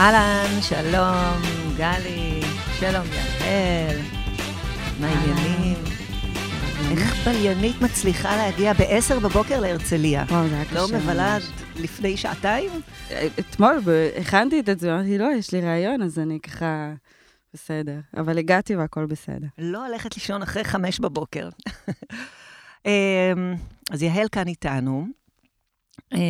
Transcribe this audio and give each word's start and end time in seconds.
אהלן, 0.00 0.62
שלום, 0.62 1.42
גלי, 1.76 2.40
שלום 2.80 3.06
יעל, 3.12 3.96
מה 5.00 5.06
העניינים? 5.06 5.76
איך 6.90 7.28
בליינית 7.28 7.82
מצליחה 7.82 8.36
להגיע 8.36 8.72
ב-10 8.72 9.20
בבוקר 9.22 9.60
להרצליה? 9.60 10.24
וואו, 10.28 10.48
זה 10.48 10.54
היה 10.54 10.64
קשה. 10.64 10.74
לא 10.74 10.86
מבלה 10.88 11.34
ממש. 11.34 11.50
לפני 11.76 12.16
שעתיים? 12.16 12.70
אתמול 13.38 13.80
ב- 13.84 14.08
הכנתי 14.20 14.60
את 14.60 14.78
זה, 14.80 14.94
אמרתי, 14.94 15.18
לא, 15.18 15.28
יש 15.38 15.52
לי 15.52 15.60
ראיון, 15.60 16.02
אז 16.02 16.18
אני 16.18 16.40
ככה... 16.40 16.92
בסדר. 17.54 17.98
אבל 18.16 18.38
הגעתי 18.38 18.76
והכל 18.76 19.06
בסדר. 19.06 19.46
לא 19.58 19.86
הולכת 19.86 20.14
לישון 20.14 20.42
אחרי 20.42 20.64
חמש 20.64 21.00
בבוקר. 21.00 21.48
אמ, 22.86 22.90
אז 23.90 24.02
יהל 24.02 24.28
כאן 24.32 24.48
איתנו, 24.48 25.06
אה, 25.06 25.17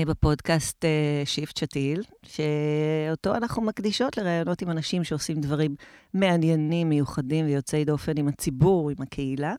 בפודקאסט 0.07 0.85
אה, 0.85 1.23
שיפט 1.25 1.57
שתיל, 1.57 2.03
שאותו 2.23 3.35
אנחנו 3.35 3.63
מקדישות 3.63 4.17
לראיונות 4.17 4.63
עם 4.63 4.71
אנשים 4.71 5.05
שעושים 5.05 5.41
דברים 5.41 5.75
מעניינים, 6.15 6.89
מיוחדים 6.89 7.47
ויוצאי 7.47 7.85
דופן 7.85 8.19
עם 8.19 8.29
הציבור, 8.29 8.91
עם 8.91 8.97
הקהילה. 9.01 9.55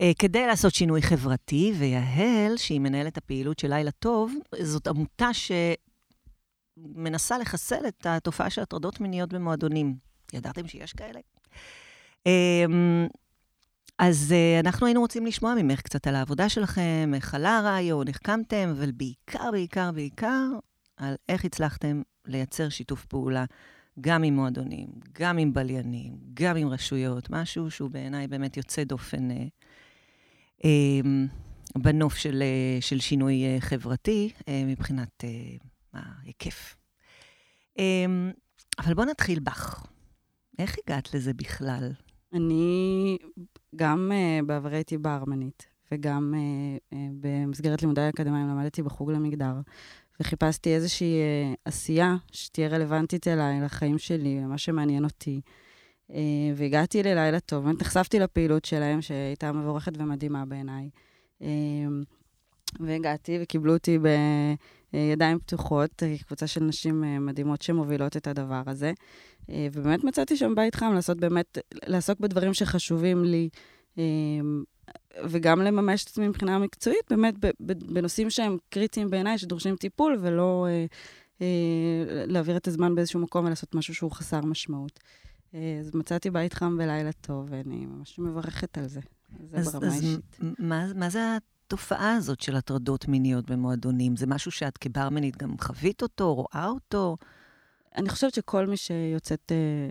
אה, 0.00 0.10
כדי 0.18 0.46
לעשות 0.46 0.74
שינוי 0.74 1.02
חברתי, 1.02 1.72
ויהל, 1.78 2.56
שהיא 2.56 2.80
מנהלת 2.80 3.16
הפעילות 3.18 3.58
של 3.58 3.68
לילה 3.68 3.90
טוב, 3.90 4.34
זאת 4.60 4.86
עמותה 4.86 5.30
שמנסה 6.84 7.38
לחסל 7.38 7.86
את 7.88 8.06
התופעה 8.06 8.50
של 8.50 8.62
הטרדות 8.62 9.00
מיניות 9.00 9.32
במועדונים. 9.32 9.94
ידעתם 10.32 10.68
שיש 10.68 10.92
כאלה? 10.92 11.20
אז 13.98 14.32
אה, 14.32 14.60
אנחנו 14.60 14.86
היינו 14.86 15.00
רוצים 15.00 15.26
לשמוע 15.26 15.54
ממך 15.54 15.80
קצת 15.80 16.06
על 16.06 16.14
העבודה 16.14 16.48
שלכם, 16.48 17.10
איך 17.14 17.34
עלה 17.34 17.58
הרעיון, 17.58 18.08
איך 18.08 18.18
קמתם, 18.18 18.74
אבל 18.78 18.90
בעיקר, 18.90 19.50
בעיקר, 19.52 19.90
בעיקר, 19.92 20.46
על 20.96 21.14
איך 21.28 21.44
הצלחתם 21.44 22.02
לייצר 22.26 22.68
שיתוף 22.68 23.04
פעולה 23.04 23.44
גם 24.00 24.22
עם 24.22 24.34
מועדונים, 24.34 24.88
גם 25.12 25.38
עם 25.38 25.52
בליינים, 25.52 26.16
גם 26.34 26.56
עם 26.56 26.68
רשויות, 26.68 27.30
משהו 27.30 27.70
שהוא 27.70 27.90
בעיניי 27.90 28.26
באמת 28.26 28.56
יוצא 28.56 28.84
דופן 28.84 29.30
אה, 29.30 29.46
אה, 30.64 31.00
בנוף 31.78 32.16
של, 32.16 32.42
אה, 32.42 32.80
של 32.80 33.00
שינוי 33.00 33.44
אה, 33.44 33.56
חברתי 33.60 34.32
אה, 34.48 34.62
מבחינת 34.66 35.24
אה, 35.24 35.30
ההיקף. 35.92 36.76
אה, 37.78 38.04
אבל 38.78 38.94
בואו 38.94 39.06
נתחיל 39.06 39.38
בך. 39.40 39.86
איך 40.58 40.76
הגעת 40.84 41.14
לזה 41.14 41.34
בכלל? 41.34 41.92
אני 42.32 43.18
גם 43.76 44.12
uh, 44.12 44.44
בעברי 44.46 44.76
הייתי 44.76 44.98
ברמנית, 44.98 45.66
וגם 45.92 46.34
uh, 46.34 46.94
uh, 46.94 46.96
במסגרת 47.20 47.82
לימודי 47.82 48.00
האקדמיים 48.00 48.48
למדתי 48.48 48.82
בחוג 48.82 49.10
למגדר, 49.10 49.54
וחיפשתי 50.20 50.74
איזושהי 50.74 51.20
uh, 51.54 51.56
עשייה 51.64 52.16
שתהיה 52.32 52.68
רלוונטית 52.68 53.28
אליי, 53.28 53.60
לחיים 53.60 53.98
שלי, 53.98 54.40
למה 54.40 54.58
שמעניין 54.58 55.04
אותי. 55.04 55.40
Uh, 56.10 56.14
והגעתי 56.56 57.02
ללילה 57.02 57.40
טוב, 57.40 57.64
באמת 57.64 57.80
נחשפתי 57.80 58.18
לפעילות 58.18 58.64
שלהם, 58.64 59.02
שהייתה 59.02 59.52
מבורכת 59.52 59.92
ומדהימה 59.98 60.44
בעיניי. 60.44 60.90
Uh, 61.40 61.44
והגעתי 62.80 63.38
וקיבלו 63.42 63.74
אותי 63.74 63.98
בידיים 64.92 65.38
פתוחות, 65.38 66.02
אה, 66.02 66.14
קבוצה 66.26 66.46
של 66.46 66.64
נשים 66.64 67.04
אה, 67.04 67.18
מדהימות 67.18 67.62
שמובילות 67.62 68.16
את 68.16 68.26
הדבר 68.26 68.62
הזה. 68.66 68.92
אה, 69.50 69.68
ובאמת 69.72 70.04
מצאתי 70.04 70.36
שם 70.36 70.54
בית 70.54 70.74
חם 70.74 70.92
לעשות 70.94 71.16
באמת, 71.20 71.58
לעסוק 71.86 72.20
בדברים 72.20 72.54
שחשובים 72.54 73.24
לי, 73.24 73.48
אה, 73.98 74.04
וגם 75.24 75.60
לממש 75.62 76.04
את 76.04 76.08
עצמי 76.08 76.28
מבחינה 76.28 76.58
מקצועית, 76.58 77.02
באמת 77.10 77.34
בנושאים 77.60 78.30
שהם 78.30 78.56
קריטיים 78.68 79.10
בעיניי, 79.10 79.38
שדורשים 79.38 79.76
טיפול, 79.76 80.18
ולא 80.20 80.66
אה, 80.68 80.86
אה, 81.40 82.24
להעביר 82.26 82.56
את 82.56 82.68
הזמן 82.68 82.94
באיזשהו 82.94 83.20
מקום 83.20 83.46
ולעשות 83.46 83.74
משהו 83.74 83.94
שהוא 83.94 84.10
חסר 84.12 84.40
משמעות. 84.40 85.00
אה, 85.54 85.78
אז 85.80 85.94
מצאתי 85.94 86.30
בית 86.30 86.54
חם 86.54 86.76
ולילה 86.78 87.12
טוב, 87.12 87.46
ואני 87.50 87.86
ממש 87.86 88.18
מברכת 88.18 88.78
על 88.78 88.86
זה. 88.86 89.00
זה 89.50 89.56
אז, 89.58 89.72
ברמה 89.72 89.86
אז 89.86 89.92
האישית. 89.92 90.36
מ- 90.42 90.68
מה, 90.68 90.86
מה 90.94 91.10
זה 91.10 91.36
התופעה 91.68 92.14
הזאת 92.14 92.40
של 92.40 92.56
הטרדות 92.56 93.08
מיניות 93.08 93.50
במועדונים? 93.50 94.16
זה 94.16 94.26
משהו 94.26 94.50
שאת 94.50 94.78
כברמנית 94.78 95.36
גם 95.36 95.58
חווית 95.60 96.02
אותו, 96.02 96.34
רואה 96.34 96.68
אותו? 96.68 97.16
אני 97.96 98.08
חושבת 98.08 98.34
שכל 98.34 98.66
מי 98.66 98.76
שיוצאת 98.76 99.52
אה, 99.52 99.88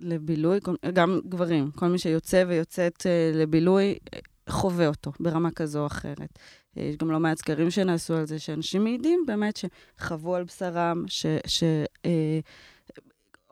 לבילוי, 0.00 0.58
גם 0.92 1.20
גברים, 1.28 1.70
כל 1.70 1.88
מי 1.88 1.98
שיוצא 1.98 2.44
ויוצאת 2.48 3.06
אה, 3.06 3.30
לבילוי, 3.34 3.98
אה, 4.14 4.18
חווה 4.48 4.88
אותו 4.88 5.12
ברמה 5.20 5.50
כזו 5.50 5.80
או 5.80 5.86
אחרת. 5.86 6.38
אה, 6.78 6.82
יש 6.82 6.96
גם 6.96 7.10
לא 7.10 7.20
מעט 7.20 7.38
סקרים 7.38 7.70
שנעשו 7.70 8.14
על 8.14 8.26
זה, 8.26 8.38
שאנשים 8.38 8.84
מעידים 8.84 9.24
באמת 9.26 9.56
שחוו 9.56 10.34
על 10.34 10.44
בשרם, 10.44 11.04
ש... 11.06 11.26
ש 11.46 11.62
אה, 12.04 12.40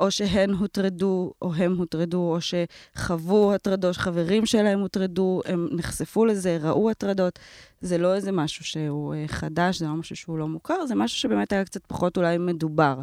או 0.01 0.11
שהן 0.11 0.51
הוטרדו, 0.51 1.33
או 1.43 1.55
הם 1.55 1.77
הוטרדו, 1.77 2.19
או 2.19 2.39
שחוו 2.41 3.55
הטרדות, 3.55 3.97
חברים 3.97 4.47
שלהם 4.47 4.81
הוטרדו, 4.81 5.41
הם 5.45 5.69
נחשפו 5.73 6.25
לזה, 6.25 6.59
ראו 6.61 6.91
הטרדות. 6.91 7.39
זה 7.81 7.99
לא 7.99 8.15
איזה 8.15 8.33
משהו 8.33 8.65
שהוא 8.65 9.15
אה, 9.15 9.25
חדש, 9.29 9.79
זה 9.79 9.87
לא 9.87 9.95
משהו 9.95 10.17
שהוא 10.17 10.39
לא 10.39 10.49
מוכר, 10.49 10.87
זה 10.87 10.95
משהו 10.95 11.19
שבאמת 11.19 11.53
היה 11.53 11.65
קצת 11.65 11.87
פחות 11.87 12.17
אולי 12.17 12.39
מדובר, 12.39 13.01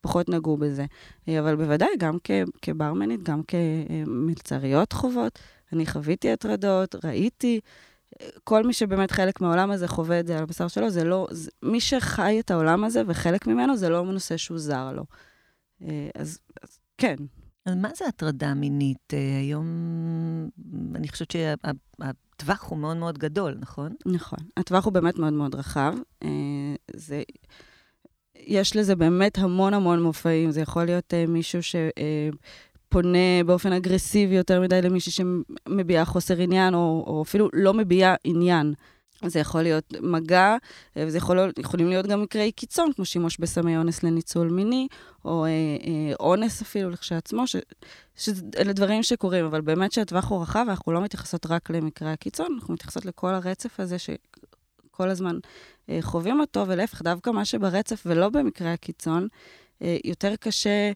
פחות 0.00 0.28
נגעו 0.28 0.56
בזה. 0.56 0.84
אה, 1.28 1.40
אבל 1.40 1.56
בוודאי, 1.56 1.88
גם 1.98 2.18
כ- 2.24 2.30
כברמנית, 2.62 3.22
גם 3.22 3.42
כמלצריות 3.42 4.92
חוות, 4.92 5.38
אני 5.72 5.86
חוויתי 5.86 6.32
הטרדות, 6.32 7.04
ראיתי. 7.04 7.60
אה, 8.20 8.28
כל 8.44 8.62
מי 8.66 8.72
שבאמת 8.72 9.10
חלק 9.10 9.40
מהעולם 9.40 9.70
הזה 9.70 9.88
חווה 9.88 10.20
את 10.20 10.26
זה 10.26 10.36
על 10.36 10.42
הבשר 10.42 10.68
שלו, 10.68 10.90
זה 10.90 11.04
לא... 11.04 11.26
זה, 11.30 11.50
מי 11.62 11.80
שחי 11.80 12.40
את 12.40 12.50
העולם 12.50 12.84
הזה 12.84 13.02
וחלק 13.06 13.46
ממנו, 13.46 13.76
זה 13.76 13.88
לא 13.88 14.02
נושא 14.02 14.36
שהוא 14.36 14.58
זר 14.58 14.92
לו. 14.92 15.04
אה, 15.82 16.08
אז, 16.14 16.38
אז 16.62 16.78
כן, 16.98 17.16
אז 17.66 17.76
מה 17.76 17.88
זה 17.96 18.06
הטרדה 18.08 18.54
מינית? 18.54 19.14
אה, 19.14 19.38
היום, 19.40 19.66
אני 20.94 21.08
חושבת 21.08 21.30
שהטווח 21.30 22.64
הוא 22.68 22.78
מאוד 22.78 22.96
מאוד 22.96 23.18
גדול, 23.18 23.56
נכון? 23.60 23.94
נכון. 24.06 24.38
הטווח 24.56 24.84
הוא 24.84 24.92
באמת 24.92 25.18
מאוד 25.18 25.32
מאוד 25.32 25.54
רחב. 25.54 25.94
אה, 26.22 26.74
זה... 26.96 27.22
יש 28.36 28.76
לזה 28.76 28.96
באמת 28.96 29.38
המון 29.38 29.74
המון 29.74 30.02
מופעים. 30.02 30.50
זה 30.50 30.60
יכול 30.60 30.84
להיות 30.84 31.14
מישהו 31.28 31.60
שפונה 31.62 33.44
באופן 33.46 33.72
אגרסיבי 33.72 34.34
יותר 34.34 34.60
מדי 34.60 34.82
למישהי 34.82 35.12
שמביעה 35.12 36.04
חוסר 36.04 36.40
עניין, 36.40 36.74
או, 36.74 37.04
או 37.06 37.22
אפילו 37.22 37.48
לא 37.52 37.74
מביעה 37.74 38.14
עניין. 38.24 38.74
זה 39.26 39.38
יכול 39.38 39.62
להיות 39.62 39.94
מגע, 40.00 40.56
אה, 40.96 41.04
וזה 41.06 41.18
יכול, 41.18 41.36
להיות- 41.36 41.58
יכולים 41.58 41.88
להיות 41.88 42.06
גם 42.06 42.22
מקרי 42.22 42.52
קיצון, 42.52 42.92
כמו 42.92 43.04
שימוש 43.04 43.38
בסמי 43.38 43.76
אונס 43.76 44.02
לניצול 44.02 44.48
מיני, 44.48 44.88
או 45.24 45.44
אה, 45.44 45.48
אה, 45.50 46.14
אונס 46.20 46.62
אפילו 46.62 46.90
לכשעצמו, 46.90 47.44
שאלה 47.46 48.72
דברים 48.72 49.02
שקורים, 49.02 49.44
אבל 49.44 49.60
באמת 49.60 49.92
שהטווח 49.92 50.30
הוא 50.30 50.42
רחב, 50.42 50.64
ואנחנו 50.68 50.92
לא 50.92 51.00
מתייחסות 51.00 51.46
רק 51.46 51.70
למקרי 51.70 52.10
הקיצון, 52.10 52.46
אנחנו 52.54 52.74
מתייחסות 52.74 53.04
לכל 53.04 53.34
הרצף 53.34 53.80
הזה 53.80 53.96
שכל 53.98 55.08
הזמן 55.10 55.38
אה, 55.88 55.98
חווים 56.00 56.40
אותו, 56.40 56.64
ולהפך, 56.68 57.02
דווקא 57.02 57.30
מה 57.30 57.44
שברצף 57.44 58.02
ולא 58.06 58.28
במקרי 58.28 58.68
הקיצון, 58.72 59.28
אה, 59.82 59.96
יותר 60.04 60.36
קשה 60.36 60.92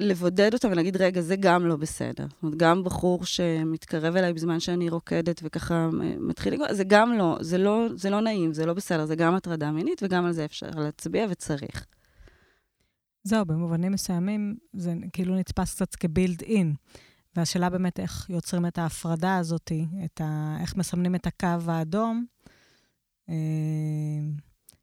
לבודד 0.00 0.54
אותם 0.54 0.68
ולהגיד, 0.70 0.96
רגע, 0.96 1.20
זה 1.20 1.36
גם 1.36 1.66
לא 1.66 1.76
בסדר. 1.76 2.26
זאת 2.30 2.42
אומרת, 2.42 2.58
גם 2.58 2.84
בחור 2.84 3.24
שמתקרב 3.24 4.16
אליי 4.16 4.32
בזמן 4.32 4.60
שאני 4.60 4.88
רוקדת 4.88 5.40
וככה 5.44 5.88
מתחיל 6.20 6.54
לגוע, 6.54 6.74
זה 6.74 6.84
גם 6.84 7.12
לא, 7.18 7.36
זה 7.40 7.58
לא, 7.58 7.86
זה 7.94 8.10
לא 8.10 8.20
נעים, 8.20 8.52
זה 8.52 8.66
לא 8.66 8.74
בסדר, 8.74 9.06
זה 9.06 9.16
גם 9.16 9.34
הטרדה 9.34 9.70
מינית, 9.70 10.02
וגם 10.02 10.24
על 10.24 10.32
זה 10.32 10.44
אפשר 10.44 10.70
להצביע 10.76 11.26
וצריך. 11.30 11.86
זהו, 13.24 13.44
במובנים 13.44 13.92
מסוימים 13.92 14.56
זה 14.72 14.94
כאילו 15.12 15.36
נתפס 15.36 15.74
קצת 15.74 15.94
כבילד 15.94 16.42
אין. 16.42 16.74
והשאלה 17.36 17.70
באמת 17.70 18.00
איך 18.00 18.30
יוצרים 18.30 18.66
את 18.66 18.78
ההפרדה 18.78 19.36
הזאת, 19.36 19.72
את 20.04 20.20
ה... 20.20 20.56
איך 20.60 20.76
מסמנים 20.76 21.14
את 21.14 21.26
הקו 21.26 21.46
האדום, 21.66 22.24
אה, 23.28 23.34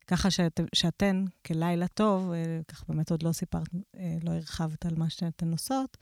ככה 0.07 0.31
שאת, 0.31 0.59
שאתן, 0.75 1.25
כלילה 1.45 1.87
טוב, 1.87 2.31
אה, 2.31 2.59
כך 2.67 2.83
באמת 2.89 3.11
עוד 3.11 3.23
לא 3.23 3.31
סיפרת, 3.31 3.67
אה, 3.99 4.17
לא 4.23 4.31
הרחבת 4.31 4.85
על 4.85 4.93
מה 4.97 5.09
שאתן 5.09 5.51
עושות, 5.51 5.97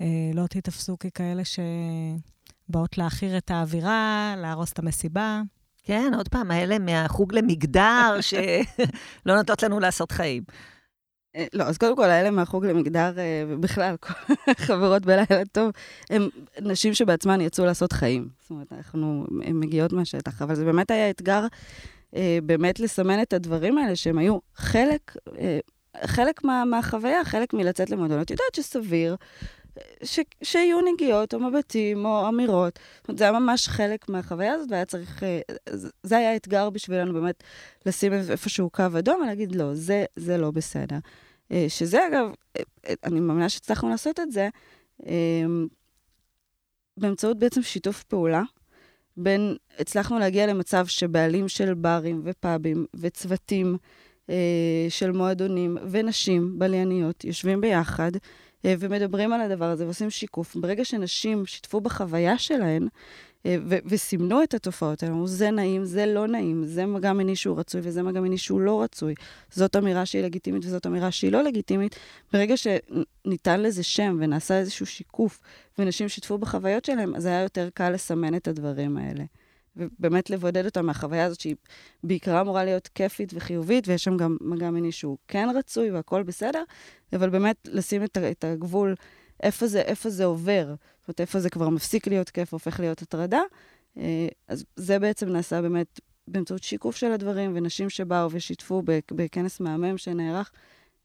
אה, 0.00 0.06
לא 0.34 0.46
תיתפסו 0.46 0.98
ככאלה 0.98 1.42
שבאות 1.44 2.98
להעכיר 2.98 3.38
את 3.38 3.50
האווירה, 3.50 4.34
להרוס 4.38 4.72
את 4.72 4.78
המסיבה. 4.78 5.42
כן, 5.82 6.12
עוד 6.16 6.28
פעם, 6.28 6.50
האלה 6.50 6.78
מהחוג 6.78 7.34
למגדר, 7.34 8.18
שלא 8.20 9.36
נותנות 9.36 9.62
לנו 9.62 9.80
לעשות 9.80 10.12
חיים. 10.12 10.42
אה, 11.36 11.46
לא, 11.52 11.64
אז 11.64 11.78
קודם 11.78 11.96
כל, 11.96 12.04
האלה 12.04 12.30
מהחוג 12.30 12.66
למגדר, 12.66 13.18
אה, 13.18 13.44
ובכלל, 13.48 13.96
כל 14.00 14.32
החברות 14.48 15.06
בלילה 15.06 15.44
טוב, 15.52 15.70
הן 16.10 16.28
נשים 16.60 16.94
שבעצמן 16.94 17.40
יצאו 17.40 17.64
לעשות 17.64 17.92
חיים. 17.92 18.28
זאת 18.40 18.50
אומרת, 18.50 18.72
אנחנו, 18.72 19.26
הן 19.44 19.56
מגיעות 19.56 19.92
מהשטח, 19.92 20.42
אבל 20.42 20.54
זה 20.54 20.64
באמת 20.64 20.90
היה 20.90 21.10
אתגר, 21.10 21.42
אה, 21.42 21.48
באמת 22.42 22.80
לסמן 22.80 23.22
את 23.22 23.32
הדברים 23.32 23.78
האלה, 23.78 23.96
שהם 23.96 24.18
היו 24.18 24.38
חלק, 24.54 25.16
אה, 25.38 25.58
חלק 26.04 26.44
מה, 26.44 26.64
מהחוויה, 26.64 27.24
חלק 27.24 27.54
מלצאת 27.54 27.90
למועדון. 27.90 28.20
את 28.20 28.30
יודעת 28.30 28.54
שסביר 28.54 29.16
אה, 29.78 29.82
ש, 30.04 30.20
שיהיו 30.42 30.78
נגיעות 30.94 31.34
או 31.34 31.40
מבטים 31.40 32.04
או 32.04 32.28
אמירות. 32.28 32.78
זאת 33.00 33.08
אומרת, 33.08 33.18
זה 33.18 33.24
היה 33.24 33.32
ממש 33.32 33.68
חלק 33.68 34.08
מהחוויה 34.08 34.52
הזאת, 34.52 34.70
והיה 34.70 34.84
צריך... 34.84 35.22
אה, 35.22 35.40
זה- 36.02 36.16
היה 36.16 36.36
אתגר 36.36 36.70
בשבילנו 36.70 37.12
באמת 37.12 37.44
לשים 37.86 38.12
איפשהו 38.12 38.70
קו 38.70 38.82
אדום 38.98 39.20
ולהגיד, 39.22 39.54
לא, 39.54 39.74
זה, 39.74 40.04
זה 40.16 40.36
לא 40.38 40.50
בסדר. 40.50 40.96
שזה 41.68 42.06
אגב, 42.06 42.30
אני 43.04 43.20
מאמינה 43.20 43.48
שהצלחנו 43.48 43.88
לעשות 43.88 44.20
את 44.20 44.32
זה, 44.32 44.48
באמצעות 46.96 47.38
בעצם 47.38 47.62
שיתוף 47.62 48.02
פעולה 48.02 48.42
בין, 49.18 49.56
הצלחנו 49.78 50.18
להגיע 50.18 50.46
למצב 50.46 50.86
שבעלים 50.86 51.48
של 51.48 51.74
ברים 51.74 52.20
ופאבים 52.24 52.86
וצוותים 52.94 53.76
אה, 54.30 54.86
של 54.88 55.12
מועדונים 55.12 55.76
ונשים 55.90 56.58
בלייניות 56.58 57.24
יושבים 57.24 57.60
ביחד 57.60 58.12
אה, 58.64 58.74
ומדברים 58.78 59.32
על 59.32 59.40
הדבר 59.40 59.64
הזה 59.64 59.84
ועושים 59.84 60.10
שיקוף. 60.10 60.56
ברגע 60.56 60.84
שנשים 60.84 61.46
שיתפו 61.46 61.80
בחוויה 61.80 62.38
שלהן, 62.38 62.88
וסימנו 63.86 64.42
את 64.42 64.54
התופעות 64.54 65.02
האלה, 65.02 65.14
אמרו, 65.14 65.26
זה 65.26 65.50
נעים, 65.50 65.84
זה 65.84 66.06
לא 66.06 66.26
נעים, 66.26 66.66
זה 66.66 66.86
מגע 66.86 67.12
מיני 67.12 67.36
שהוא 67.36 67.58
רצוי 67.58 67.80
וזה 67.84 68.02
מגע 68.02 68.20
מיני 68.20 68.38
שהוא 68.38 68.60
לא 68.60 68.82
רצוי. 68.82 69.14
זאת 69.50 69.76
אמירה 69.76 70.06
שהיא 70.06 70.22
לגיטימית 70.22 70.64
וזאת 70.64 70.86
אמירה 70.86 71.10
שהיא 71.10 71.32
לא 71.32 71.42
לגיטימית. 71.42 71.96
ברגע 72.32 72.54
שניתן 72.56 73.60
לזה 73.60 73.82
שם 73.82 74.18
ונעשה 74.20 74.58
איזשהו 74.58 74.86
שיקוף, 74.86 75.40
ונשים 75.78 76.08
שיתפו 76.08 76.38
בחוויות 76.38 76.84
שלהם, 76.84 77.14
אז 77.14 77.26
היה 77.26 77.42
יותר 77.42 77.68
קל 77.74 77.90
לסמן 77.90 78.34
את 78.34 78.48
הדברים 78.48 78.96
האלה. 78.96 79.24
ובאמת 79.76 80.30
לבודד 80.30 80.64
אותם 80.64 80.86
מהחוויה 80.86 81.24
הזאת, 81.24 81.40
שהיא 81.40 81.54
בעיקרה 82.04 82.40
אמורה 82.40 82.64
להיות 82.64 82.88
כיפית 82.94 83.32
וחיובית, 83.34 83.88
ויש 83.88 84.04
שם 84.04 84.16
גם 84.16 84.36
מגע 84.40 84.70
מיני 84.70 84.92
שהוא 84.92 85.18
כן 85.28 85.48
רצוי 85.54 85.90
והכול 85.90 86.22
בסדר, 86.22 86.62
אבל 87.12 87.30
באמת 87.30 87.68
לשים 87.72 88.04
את 88.04 88.44
הגבול 88.44 88.94
איפה 89.42 89.66
זה, 89.66 89.80
איפה 89.80 90.10
זה 90.10 90.24
עובר. 90.24 90.74
זאת 91.08 91.10
אומרת, 91.10 91.20
איפה 91.20 91.40
זה 91.40 91.50
כבר 91.50 91.68
מפסיק 91.68 92.06
להיות 92.06 92.30
כיף, 92.30 92.52
הופך 92.52 92.80
להיות 92.80 93.02
הטרדה. 93.02 93.40
אה, 93.96 94.28
אז 94.48 94.64
זה 94.76 94.98
בעצם 94.98 95.28
נעשה 95.28 95.62
באמת 95.62 96.00
באמצעות 96.28 96.62
שיקוף 96.62 96.96
של 96.96 97.12
הדברים, 97.12 97.52
ונשים 97.54 97.90
שבאו 97.90 98.30
ושיתפו 98.30 98.82
בכנס 99.12 99.60
מהמם 99.60 99.98
שנערך, 99.98 100.50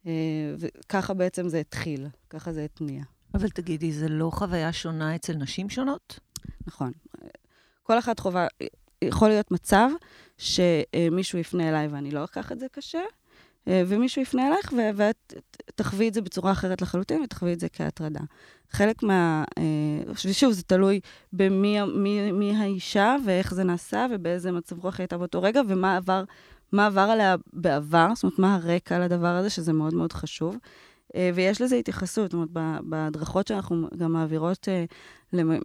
אה, 0.05 0.11
וככה 0.57 1.13
בעצם 1.13 1.49
זה 1.49 1.59
התחיל, 1.59 2.07
ככה 2.29 2.53
זה 2.53 2.63
התניע. 2.63 3.03
אבל 3.33 3.49
תגידי, 3.49 3.91
זה 3.91 4.07
לא 4.09 4.29
חוויה 4.33 4.73
שונה 4.73 5.15
אצל 5.15 5.33
נשים 5.33 5.69
שונות? 5.69 6.19
נכון. 6.67 6.91
כל 7.83 7.99
אחת 7.99 8.19
חובה, 8.19 8.47
יכול 9.03 9.29
להיות 9.29 9.51
מצב 9.51 9.89
שמישהו 10.37 11.39
יפנה 11.39 11.69
אליי 11.69 11.87
ואני 11.87 12.11
לא 12.11 12.23
אקח 12.23 12.51
את 12.51 12.59
זה 12.59 12.65
קשה, 12.71 13.01
ומישהו 13.67 14.21
יפנה 14.21 14.47
אלייך 14.47 14.73
ואת 14.95 15.33
תחווי 15.75 16.07
את 16.07 16.13
זה 16.13 16.21
בצורה 16.21 16.51
אחרת 16.51 16.81
לחלוטין 16.81 17.21
ותחווי 17.21 17.53
את 17.53 17.59
זה 17.59 17.69
כהטרדה. 17.69 18.19
חלק 18.71 19.03
מה... 19.03 19.43
אה, 19.57 20.13
ושוב, 20.25 20.51
זה 20.51 20.63
תלוי 20.63 20.99
במי 21.33 21.77
מי, 21.95 22.31
מי 22.31 22.55
האישה 22.55 23.15
ואיך 23.25 23.53
זה 23.53 23.63
נעשה 23.63 24.05
ובאיזה 24.11 24.51
מצב 24.51 24.79
רוח 24.79 24.99
הייתה 24.99 25.17
באותו 25.17 25.41
רגע 25.41 25.61
ומה 25.67 25.97
עבר, 25.97 26.23
עבר 26.77 27.01
עליה 27.01 27.35
בעבר, 27.53 28.07
זאת 28.15 28.23
אומרת, 28.23 28.39
מה 28.39 28.55
הרקע 28.55 28.99
לדבר 28.99 29.27
הזה, 29.27 29.49
שזה 29.49 29.73
מאוד 29.73 29.93
מאוד 29.93 30.13
חשוב. 30.13 30.57
אה, 31.15 31.31
ויש 31.35 31.61
לזה 31.61 31.75
התייחסות, 31.75 32.31
זאת 32.31 32.33
אומרת, 32.33 32.49
בהדרכות 32.83 33.47
שאנחנו 33.47 33.87
גם 33.97 34.13
מעבירות 34.13 34.69
אה, 34.69 34.85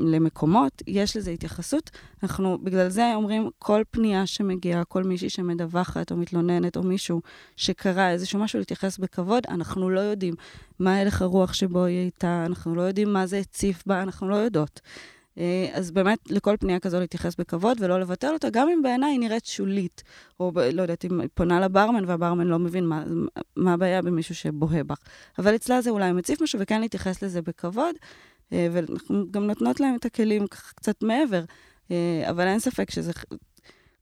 למקומות, 0.00 0.82
יש 0.86 1.16
לזה 1.16 1.30
התייחסות. 1.30 1.90
אנחנו 2.22 2.58
בגלל 2.62 2.88
זה 2.88 3.14
אומרים, 3.14 3.50
כל 3.58 3.82
פנייה 3.90 4.26
שמגיעה, 4.26 4.84
כל 4.84 5.04
מישהי 5.04 5.30
שמדווחת 5.30 6.12
או 6.12 6.16
מתלוננת, 6.16 6.76
או 6.76 6.82
מישהו 6.82 7.20
שקרה 7.56 8.10
איזשהו 8.10 8.40
משהו 8.40 8.58
להתייחס 8.58 8.98
בכבוד, 8.98 9.42
אנחנו 9.48 9.90
לא 9.90 10.00
יודעים 10.00 10.34
מה 10.78 10.96
הלך 10.96 11.22
הרוח 11.22 11.52
שבו 11.52 11.84
היא 11.84 11.98
הייתה, 11.98 12.44
אנחנו 12.46 12.74
לא 12.74 12.82
יודעים 12.82 13.12
מה 13.12 13.26
זה 13.26 13.38
הציף 13.38 13.82
בה, 13.86 14.02
אנחנו 14.02 14.28
לא 14.28 14.36
יודעות. 14.36 14.80
אה, 15.38 15.68
אז 15.72 15.90
באמת, 15.90 16.18
לכל 16.30 16.56
פנייה 16.60 16.80
כזו 16.80 17.00
להתייחס 17.00 17.36
בכבוד 17.38 17.78
ולא 17.80 18.00
לבטל 18.00 18.32
אותה, 18.32 18.50
גם 18.50 18.68
אם 18.68 18.82
בעיניי 18.82 19.10
היא 19.10 19.20
נראית 19.20 19.46
שולית, 19.46 20.02
או 20.40 20.52
לא 20.72 20.82
יודעת, 20.82 21.04
אם 21.04 21.20
היא 21.20 21.28
פונה 21.34 21.60
לברמן 21.60 22.04
והברמן 22.06 22.46
לא 22.46 22.58
מבין 22.58 22.86
מה, 22.86 23.04
מה 23.56 23.72
הבעיה 23.72 24.02
במישהו 24.02 24.34
שבוהה 24.34 24.84
בך. 24.84 24.98
אבל 25.38 25.54
אצלה 25.54 25.80
זה 25.80 25.90
אולי 25.90 26.12
מציף 26.12 26.42
משהו, 26.42 26.60
וכן 26.60 26.80
להתייחס 26.80 27.22
לזה 27.22 27.42
בכבוד, 27.42 27.94
ואנחנו 28.52 29.30
גם 29.30 29.46
נותנות 29.46 29.80
להם 29.80 29.96
את 29.96 30.04
הכלים 30.04 30.46
קצת 30.50 31.02
מעבר, 31.02 31.44
אה, 31.90 32.30
אבל 32.30 32.46
אין 32.46 32.58
ספק 32.58 32.90
שזה... 32.90 33.12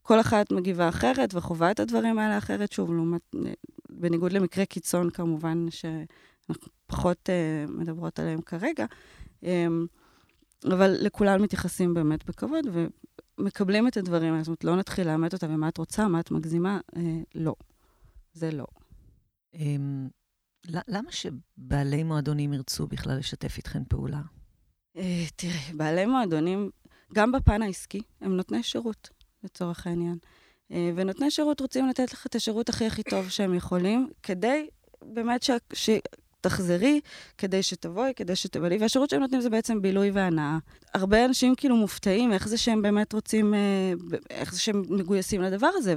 כל 0.02 0.20
אחת 0.20 0.52
מגיבה 0.52 0.88
אחרת 0.88 1.34
וחווה 1.34 1.70
את 1.70 1.80
הדברים 1.80 2.18
האלה 2.18 2.38
אחרת, 2.38 2.72
שוב, 2.72 2.92
לעומת, 2.92 3.20
בניגוד 3.90 4.32
למקרה 4.32 4.64
קיצון 4.64 5.10
כמובן, 5.10 5.66
שאנחנו 5.70 6.68
פחות 6.86 7.28
מדברות 7.68 8.18
עליהם 8.18 8.40
כרגע. 8.40 8.86
אבל 10.64 10.96
לכולם 11.00 11.42
מתייחסים 11.42 11.94
באמת 11.94 12.24
בכבוד, 12.24 12.64
ומקבלים 13.38 13.88
את 13.88 13.96
הדברים 13.96 14.32
האלה. 14.32 14.42
זאת 14.42 14.48
אומרת, 14.48 14.64
לא 14.64 14.76
נתחיל 14.76 15.06
לאמת 15.06 15.32
אותה, 15.32 15.46
ומה 15.50 15.68
את 15.68 15.78
רוצה, 15.78 16.08
מה 16.08 16.20
את 16.20 16.30
מגזימה, 16.30 16.80
אה, 16.96 17.02
לא. 17.34 17.54
זה 18.32 18.50
לא. 18.50 18.66
אה, 19.54 19.76
למה 20.88 21.12
שבעלי 21.12 22.02
מועדונים 22.02 22.52
ירצו 22.52 22.86
בכלל 22.86 23.18
לשתף 23.18 23.56
איתכן 23.56 23.82
פעולה? 23.88 24.20
אה, 24.96 25.24
תראי, 25.36 25.72
בעלי 25.74 26.06
מועדונים, 26.06 26.70
גם 27.14 27.32
בפן 27.32 27.62
העסקי, 27.62 28.00
הם 28.20 28.36
נותני 28.36 28.62
שירות, 28.62 29.10
לצורך 29.44 29.86
העניין. 29.86 30.18
אה, 30.72 30.90
ונותני 30.96 31.30
שירות 31.30 31.60
רוצים 31.60 31.88
לתת 31.88 32.12
לך 32.12 32.26
את 32.26 32.34
השירות 32.34 32.68
הכי 32.68 32.86
הכי 32.86 33.02
טוב 33.02 33.28
שהם 33.28 33.54
יכולים, 33.54 34.08
כדי 34.22 34.66
באמת 35.02 35.42
ש... 35.42 35.50
ש... 35.72 35.90
תחזרי 36.40 37.00
כדי 37.38 37.62
שתבואי, 37.62 38.12
כדי 38.16 38.36
שתבלי, 38.36 38.78
והשירות 38.78 39.10
שהם 39.10 39.20
נותנים 39.20 39.40
זה 39.40 39.50
בעצם 39.50 39.82
בילוי 39.82 40.10
והנאה. 40.10 40.58
הרבה 40.94 41.24
אנשים 41.24 41.54
כאילו 41.54 41.76
מופתעים 41.76 42.32
איך 42.32 42.48
זה 42.48 42.58
שהם 42.58 42.82
באמת 42.82 43.12
רוצים, 43.12 43.54
אה, 43.54 43.92
איך 44.30 44.52
זה 44.52 44.60
שהם 44.60 44.82
מגויסים 44.88 45.42
לדבר 45.42 45.70
הזה, 45.74 45.94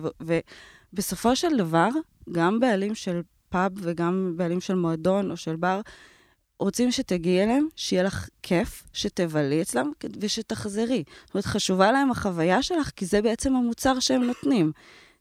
ובסופו 0.94 1.36
של 1.36 1.58
דבר, 1.58 1.90
גם 2.32 2.60
בעלים 2.60 2.96
של 2.96 3.22
פאב 3.50 3.72
וגם 3.76 4.34
בעלים 4.36 4.62
של 4.62 4.76
מועדון 4.76 5.32
או 5.32 5.38
של 5.38 5.56
בר, 5.56 5.82
רוצים 6.60 6.92
שתגיעי 6.92 7.44
אליהם, 7.44 7.68
שיהיה 7.76 8.04
לך 8.04 8.30
כיף, 8.44 8.84
שתבלי 8.94 9.62
אצלם 9.62 9.92
ושתחזרי. 10.20 11.04
זאת 11.26 11.34
אומרת, 11.34 11.46
חשובה 11.46 11.92
להם 11.92 12.12
החוויה 12.12 12.62
שלך, 12.64 12.92
כי 12.96 13.06
זה 13.06 13.22
בעצם 13.22 13.56
המוצר 13.56 14.00
שהם 14.00 14.24
נותנים. 14.24 14.72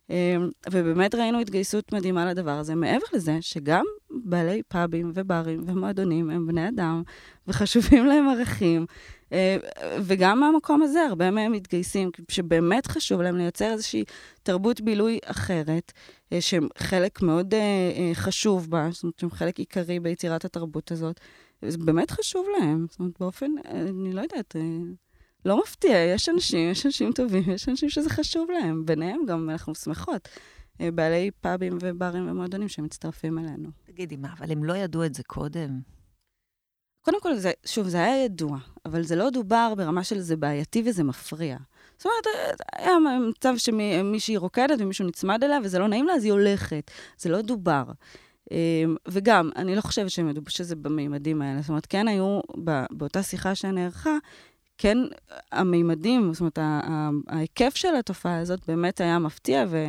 אמ, 0.09 0.49
ובאמת 0.71 1.15
ראינו 1.15 1.39
התגייסות 1.39 1.93
מדהימה 1.93 2.25
לדבר 2.25 2.51
הזה. 2.51 2.75
מעבר 2.75 3.05
לזה, 3.13 3.37
שגם 3.41 3.85
בעלי 4.11 4.61
פאבים 4.67 5.11
וברים 5.15 5.63
ומועדונים 5.65 6.29
הם 6.29 6.47
בני 6.47 6.69
אדם, 6.69 7.03
וחשובים 7.47 8.05
להם 8.05 8.29
ערכים, 8.29 8.85
אה, 9.33 9.57
וגם 10.01 10.39
מהמקום 10.39 10.81
הזה 10.81 11.01
הרבה 11.01 11.31
מהם 11.31 11.51
מתגייסים, 11.51 12.11
שבאמת 12.29 12.87
חשוב 12.87 13.21
להם 13.21 13.37
לייצר 13.37 13.71
איזושהי 13.71 14.03
תרבות 14.43 14.81
בילוי 14.81 15.19
אחרת, 15.25 15.91
אה, 16.33 16.41
שהם 16.41 16.67
חלק 16.77 17.21
מאוד 17.21 17.53
אה, 17.53 18.11
חשוב 18.13 18.69
בה, 18.69 18.89
זאת 18.91 19.03
אומרת, 19.03 19.19
שהם 19.19 19.31
חלק 19.31 19.59
עיקרי 19.59 19.99
ביצירת 19.99 20.45
התרבות 20.45 20.91
הזאת. 20.91 21.19
זה 21.65 21.77
באמת 21.77 22.11
חשוב 22.11 22.45
להם, 22.59 22.85
זאת 22.89 22.99
אומרת, 22.99 23.13
באופן, 23.19 23.51
אני 23.65 24.13
לא 24.13 24.21
יודעת, 24.21 24.55
לא 25.45 25.61
מפתיע, 25.61 25.97
יש 25.97 26.29
אנשים, 26.29 26.71
יש 26.71 26.85
אנשים 26.85 27.11
טובים, 27.11 27.43
יש 27.51 27.69
אנשים 27.69 27.89
שזה 27.89 28.09
חשוב 28.09 28.51
להם. 28.51 28.85
ביניהם 28.85 29.25
גם 29.25 29.49
אנחנו 29.49 29.75
שמחות. 29.75 30.29
אה, 30.81 30.91
בעלי 30.91 31.31
פאבים 31.41 31.77
וברים 31.81 32.29
ומועדונים 32.29 32.67
שמצטרפים 32.67 33.39
אלינו. 33.39 33.69
תגידי, 33.85 34.17
מה, 34.17 34.33
אבל 34.39 34.51
הם 34.51 34.63
לא 34.63 34.73
ידעו 34.73 35.05
את 35.05 35.15
זה 35.15 35.23
קודם? 35.23 35.79
קודם 37.01 37.21
כל, 37.21 37.35
זה, 37.35 37.51
שוב, 37.65 37.87
זה 37.87 37.97
היה 37.97 38.25
ידוע, 38.25 38.57
אבל 38.85 39.03
זה 39.03 39.15
לא 39.15 39.29
דובר 39.29 39.73
ברמה 39.77 40.03
של 40.03 40.19
זה 40.19 40.35
בעייתי 40.35 40.83
וזה 40.85 41.03
מפריע. 41.03 41.57
זאת 41.97 42.05
אומרת, 42.05 42.55
היה 42.75 42.93
מצב 43.29 43.53
שמישהי 43.57 44.37
רוקדת 44.37 44.81
ומישהו 44.81 45.07
נצמד 45.07 45.43
אליה 45.43 45.59
וזה 45.63 45.79
לא 45.79 45.87
נעים 45.87 46.07
לה, 46.07 46.13
אז 46.13 46.23
היא 46.23 46.31
הולכת. 46.31 46.91
זה 47.17 47.29
לא 47.29 47.41
דובר. 47.41 47.83
אמ, 48.51 48.95
וגם, 49.07 49.49
אני 49.55 49.75
לא 49.75 49.81
חושבת 49.81 50.09
שהם 50.09 50.29
ידעו 50.29 50.43
שזה 50.49 50.75
במימדים 50.75 51.41
האלה. 51.41 51.61
זאת 51.61 51.69
אומרת, 51.69 51.85
כן 51.85 52.07
היו, 52.07 52.39
באותה 52.91 53.23
שיחה 53.23 53.55
שנערכה, 53.55 54.17
כן, 54.81 54.97
המימדים, 55.51 56.33
זאת 56.33 56.39
אומרת, 56.39 56.59
ההיקף 57.27 57.75
של 57.75 57.95
התופעה 57.95 58.37
הזאת 58.37 58.59
באמת 58.67 59.01
היה 59.01 59.19
מפתיע, 59.19 59.65
ו, 59.69 59.85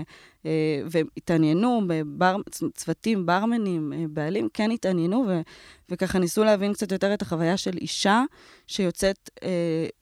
אה, 0.46 0.82
והתעניינו 0.90 1.80
בבר, 1.86 2.36
צוותים, 2.74 3.26
ברמנים, 3.26 3.92
אה, 3.92 4.04
בעלים, 4.08 4.48
כן 4.54 4.70
התעניינו, 4.70 5.24
ו, 5.28 5.40
וככה 5.88 6.18
ניסו 6.18 6.44
להבין 6.44 6.72
קצת 6.72 6.92
יותר 6.92 7.14
את 7.14 7.22
החוויה 7.22 7.56
של 7.56 7.76
אישה 7.76 8.22
שיוצאת 8.66 9.30
אה, 9.42 9.48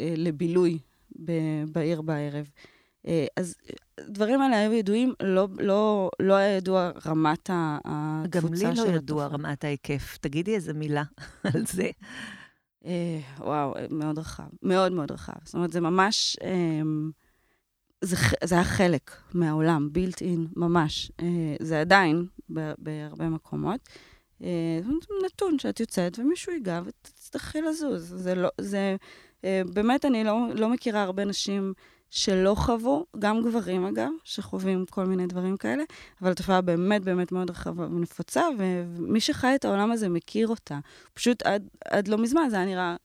אה, 0.01 0.15
לבילוי 0.17 0.79
ב, 1.25 1.33
בעיר 1.73 2.03
בערב. 2.03 2.51
אה, 3.07 3.27
אז 3.37 3.55
הדברים 3.99 4.41
האלה 4.41 4.59
היו 4.59 4.73
ידועים, 4.73 5.15
לא, 5.23 5.49
לא, 5.59 6.11
לא 6.21 6.35
היה 6.35 6.57
ידוע 6.57 6.91
רמת 7.07 7.51
הקבוצה 7.53 8.77
של... 8.77 8.83
גם 8.83 8.87
לי 8.87 8.93
לא 8.93 8.97
ידוע 8.97 9.27
רמת 9.27 9.65
ההיקף. 9.65 10.19
תגידי 10.21 10.55
איזה 10.55 10.73
מילה 10.73 11.03
על 11.55 11.67
זה. 11.67 11.91
אה, 12.89 13.21
וואו, 13.39 13.75
מאוד 13.91 14.19
רחב. 14.19 14.49
מאוד 14.63 14.93
מאוד 14.93 15.13
רחב. 15.13 15.33
זאת 15.45 15.55
אומרת, 15.55 15.73
זה 15.73 15.81
ממש... 15.81 16.37
אה, 16.43 16.83
זה, 18.01 18.17
זה 18.45 18.55
היה 18.55 18.65
חלק 18.65 19.11
מהעולם, 19.35 19.89
בילט 19.93 20.23
אין, 20.23 20.47
ממש. 20.57 21.13
אה, 21.21 21.57
זה 21.61 21.81
עדיין 21.81 22.27
ב, 22.53 22.73
בהרבה 22.79 23.29
מקומות. 23.29 23.89
אה, 24.43 24.81
נתון 25.25 25.59
שאת 25.59 25.81
יוצאת 25.81 26.19
ומישהו 26.19 26.53
ייגע 26.53 26.81
ותצטרכי 26.85 27.61
לזוז. 27.61 28.15
זה 28.17 28.35
לא... 28.35 28.49
זה... 28.61 28.97
אה, 29.45 29.63
באמת, 29.73 30.05
אני 30.05 30.25
לא, 30.25 30.39
לא 30.55 30.69
מכירה 30.69 31.03
הרבה 31.03 31.25
נשים 31.25 31.75
שלא 32.11 32.55
חוו, 32.55 33.07
גם 33.19 33.43
גברים 33.43 33.85
אגב, 33.85 34.11
שחווים 34.25 34.85
כל 34.91 35.07
מיני 35.07 35.27
דברים 35.27 35.57
כאלה, 35.57 35.83
אבל 36.23 36.31
התופעה 36.31 36.61
באמת 36.61 37.03
באמת 37.03 37.33
מאוד 37.33 37.51
רחבה 37.51 37.87
ונפוצה, 37.87 38.43
ומי 38.59 39.21
שחי 39.21 39.55
את 39.55 39.65
העולם 39.65 39.91
הזה 39.91 40.09
מכיר 40.09 40.49
אותה. 40.49 40.79
פשוט 41.15 41.43
עד, 41.43 41.69
עד 41.85 42.09
לא 42.09 42.19
מזמן 42.19 42.49
זה 42.51 42.57
היה 42.57 42.65
נראה, 42.65 42.97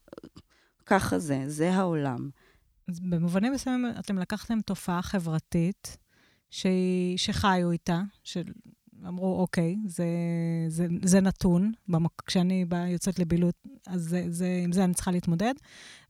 ככה 0.85 1.19
זה, 1.19 1.43
זה 1.47 1.73
העולם. 1.73 2.29
אז 2.87 2.99
במובנים 2.99 3.53
מסוימים 3.53 3.91
אתם 3.99 4.17
לקחתם 4.17 4.61
תופעה 4.61 5.01
חברתית 5.01 5.97
ש... 6.49 6.65
שחיו 7.17 7.71
איתה, 7.71 8.01
שאמרו, 8.23 9.39
אוקיי, 9.39 9.75
זה, 9.87 10.05
זה, 10.67 10.87
זה 11.03 11.21
נתון, 11.21 11.71
במק... 11.87 12.21
כשאני 12.25 12.65
בא, 12.65 12.77
יוצאת 12.87 13.19
לבילוט, 13.19 13.55
אז 13.87 14.01
זה, 14.01 14.25
זה, 14.29 14.61
עם 14.63 14.71
זה 14.71 14.83
אני 14.83 14.93
צריכה 14.93 15.11
להתמודד, 15.11 15.53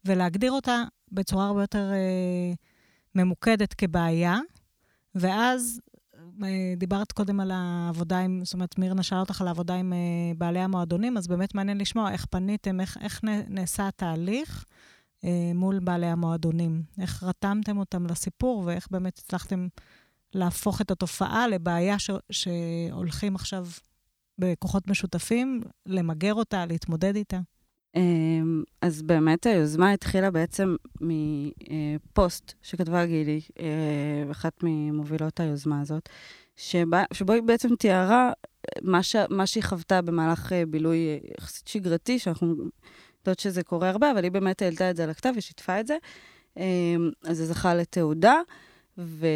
ולהגדיר 0.06 0.52
אותה 0.52 0.84
בצורה 1.12 1.48
הרבה 1.48 1.62
יותר 1.62 1.92
אה, 1.92 2.54
ממוקדת 3.16 3.74
כבעיה, 3.74 4.40
ואז 5.16 5.82
אה, 6.44 6.74
דיברת 6.78 7.12
קודם 7.12 7.40
על 7.40 7.52
העבודה 7.54 8.20
עם, 8.20 8.42
זאת 8.44 8.54
אומרת, 8.54 8.78
מירנה 8.78 9.04
שאלה 9.04 9.20
אותך 9.20 9.42
על 9.42 9.48
העבודה 9.48 9.76
עם 9.76 9.94
אה, 9.94 9.98
בעלי 10.38 10.60
המועדונים, 10.60 11.18
אז 11.18 11.28
באמת 11.28 11.56
מעניין 11.56 11.78
לשמוע 11.78 12.12
איך 12.12 12.26
פניתם, 12.30 12.80
איך, 12.82 12.98
איך 13.02 13.22
נעשה 13.48 13.88
התהליך. 13.88 14.66
אה, 15.24 15.52
מול 15.56 15.80
בעלי 15.80 16.08
המועדונים? 16.08 16.84
איך 17.02 17.24
רתמתם 17.24 17.78
אותם 17.78 18.06
לסיפור 18.08 18.64
ואיך 18.66 18.88
באמת 18.92 19.18
הצלחתם 19.18 19.68
להפוך 20.34 20.82
את 20.82 20.92
התופעה 20.92 21.48
לבעיה 21.48 22.00
ש... 22.00 22.12
שהולכים 22.32 23.36
עכשיו 23.36 23.68
בכוחות 24.40 24.88
משותפים, 24.88 25.62
למגר 25.86 26.34
אותה, 26.34 26.66
להתמודד 26.66 27.16
איתה? 27.16 27.40
אמ, 27.96 28.64
אז 28.82 29.02
באמת 29.02 29.46
היוזמה 29.46 29.92
התחילה 29.92 30.32
בעצם 30.32 30.76
מפוסט 31.02 32.54
שכתבה 32.62 33.06
גילי, 33.06 33.42
אה, 33.60 34.32
אחת 34.32 34.54
ממובילות 34.64 35.40
היוזמה 35.40 35.82
הזאת, 35.82 36.10
שבה, 36.56 37.04
שבו 37.14 37.34
היא 37.34 37.42
בעצם 37.42 37.76
תיארה 37.76 38.32
מה, 38.82 39.04
ש, 39.04 39.16
מה 39.30 39.48
שהיא 39.48 39.64
חוותה 39.64 40.02
במהלך 40.02 40.54
אה, 40.54 40.66
בילוי 40.66 41.20
יחסית 41.38 41.68
שגרתי, 41.68 42.20
שאנחנו 42.20 42.56
יודעת 43.26 43.40
שזה 43.40 43.64
קורה 43.64 43.90
הרבה, 43.90 44.12
אבל 44.12 44.24
היא 44.24 44.32
באמת 44.32 44.62
העלתה 44.62 44.90
את 44.90 44.96
זה 44.96 45.04
על 45.04 45.10
הכתב 45.10 45.34
ושיתפה 45.36 45.80
את 45.80 45.88
זה. 45.88 45.98
אמ, 46.58 47.12
אז 47.24 47.38
זה 47.38 47.46
זכה 47.46 47.76
לתעודה 47.76 48.42
ו... 48.98 49.28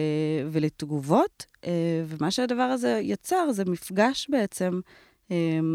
ולתגובות, 0.52 1.46
אה, 1.66 2.04
ומה 2.08 2.32
שהדבר 2.32 2.64
הזה 2.64 3.00
יצר 3.04 3.52
זה 3.52 3.66
מפגש 3.66 4.28
בעצם, 4.30 4.80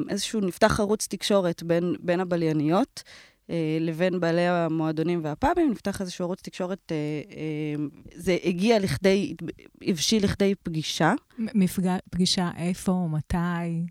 איזשהו 0.09 0.41
נפתח 0.41 0.81
ערוץ 0.81 1.07
תקשורת 1.07 1.63
בין, 1.63 1.95
בין 2.01 2.21
הבלייניות. 2.21 3.03
אה, 3.51 3.79
לבין 3.81 4.21
בעלי 4.21 4.49
המועדונים 4.49 5.21
והפאבים, 5.25 5.71
נפתח 5.71 6.01
איזשהו 6.01 6.25
ערוץ 6.25 6.43
תקשורת, 6.43 6.93
אה, 6.93 7.85
זה 8.15 8.37
הגיע 8.45 8.79
לכדי, 8.79 9.35
הבשיל 9.83 10.25
לכדי 10.25 10.55
פגישה. 10.63 11.13
מפגע, 11.39 11.97
פגישה 12.11 12.51
איפה, 12.57 13.09
מתי? 13.11 13.87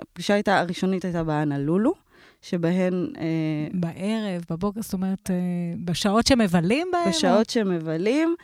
הפגישה 0.00 0.34
הייתה, 0.34 0.58
הראשונית 0.58 1.04
הייתה 1.04 1.24
באנה 1.24 1.58
לולו. 1.58 1.94
שבהן... 2.42 3.12
אה, 3.18 3.68
בערב, 3.72 4.44
בבוקר, 4.50 4.82
זאת 4.82 4.92
אומרת, 4.92 5.30
אה, 5.30 5.36
בשעות 5.84 6.26
שמבלים 6.26 6.88
בהם? 6.92 7.10
בשעות. 7.10 7.50
שמבלים. 7.50 8.34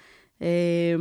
אה, 0.42 0.94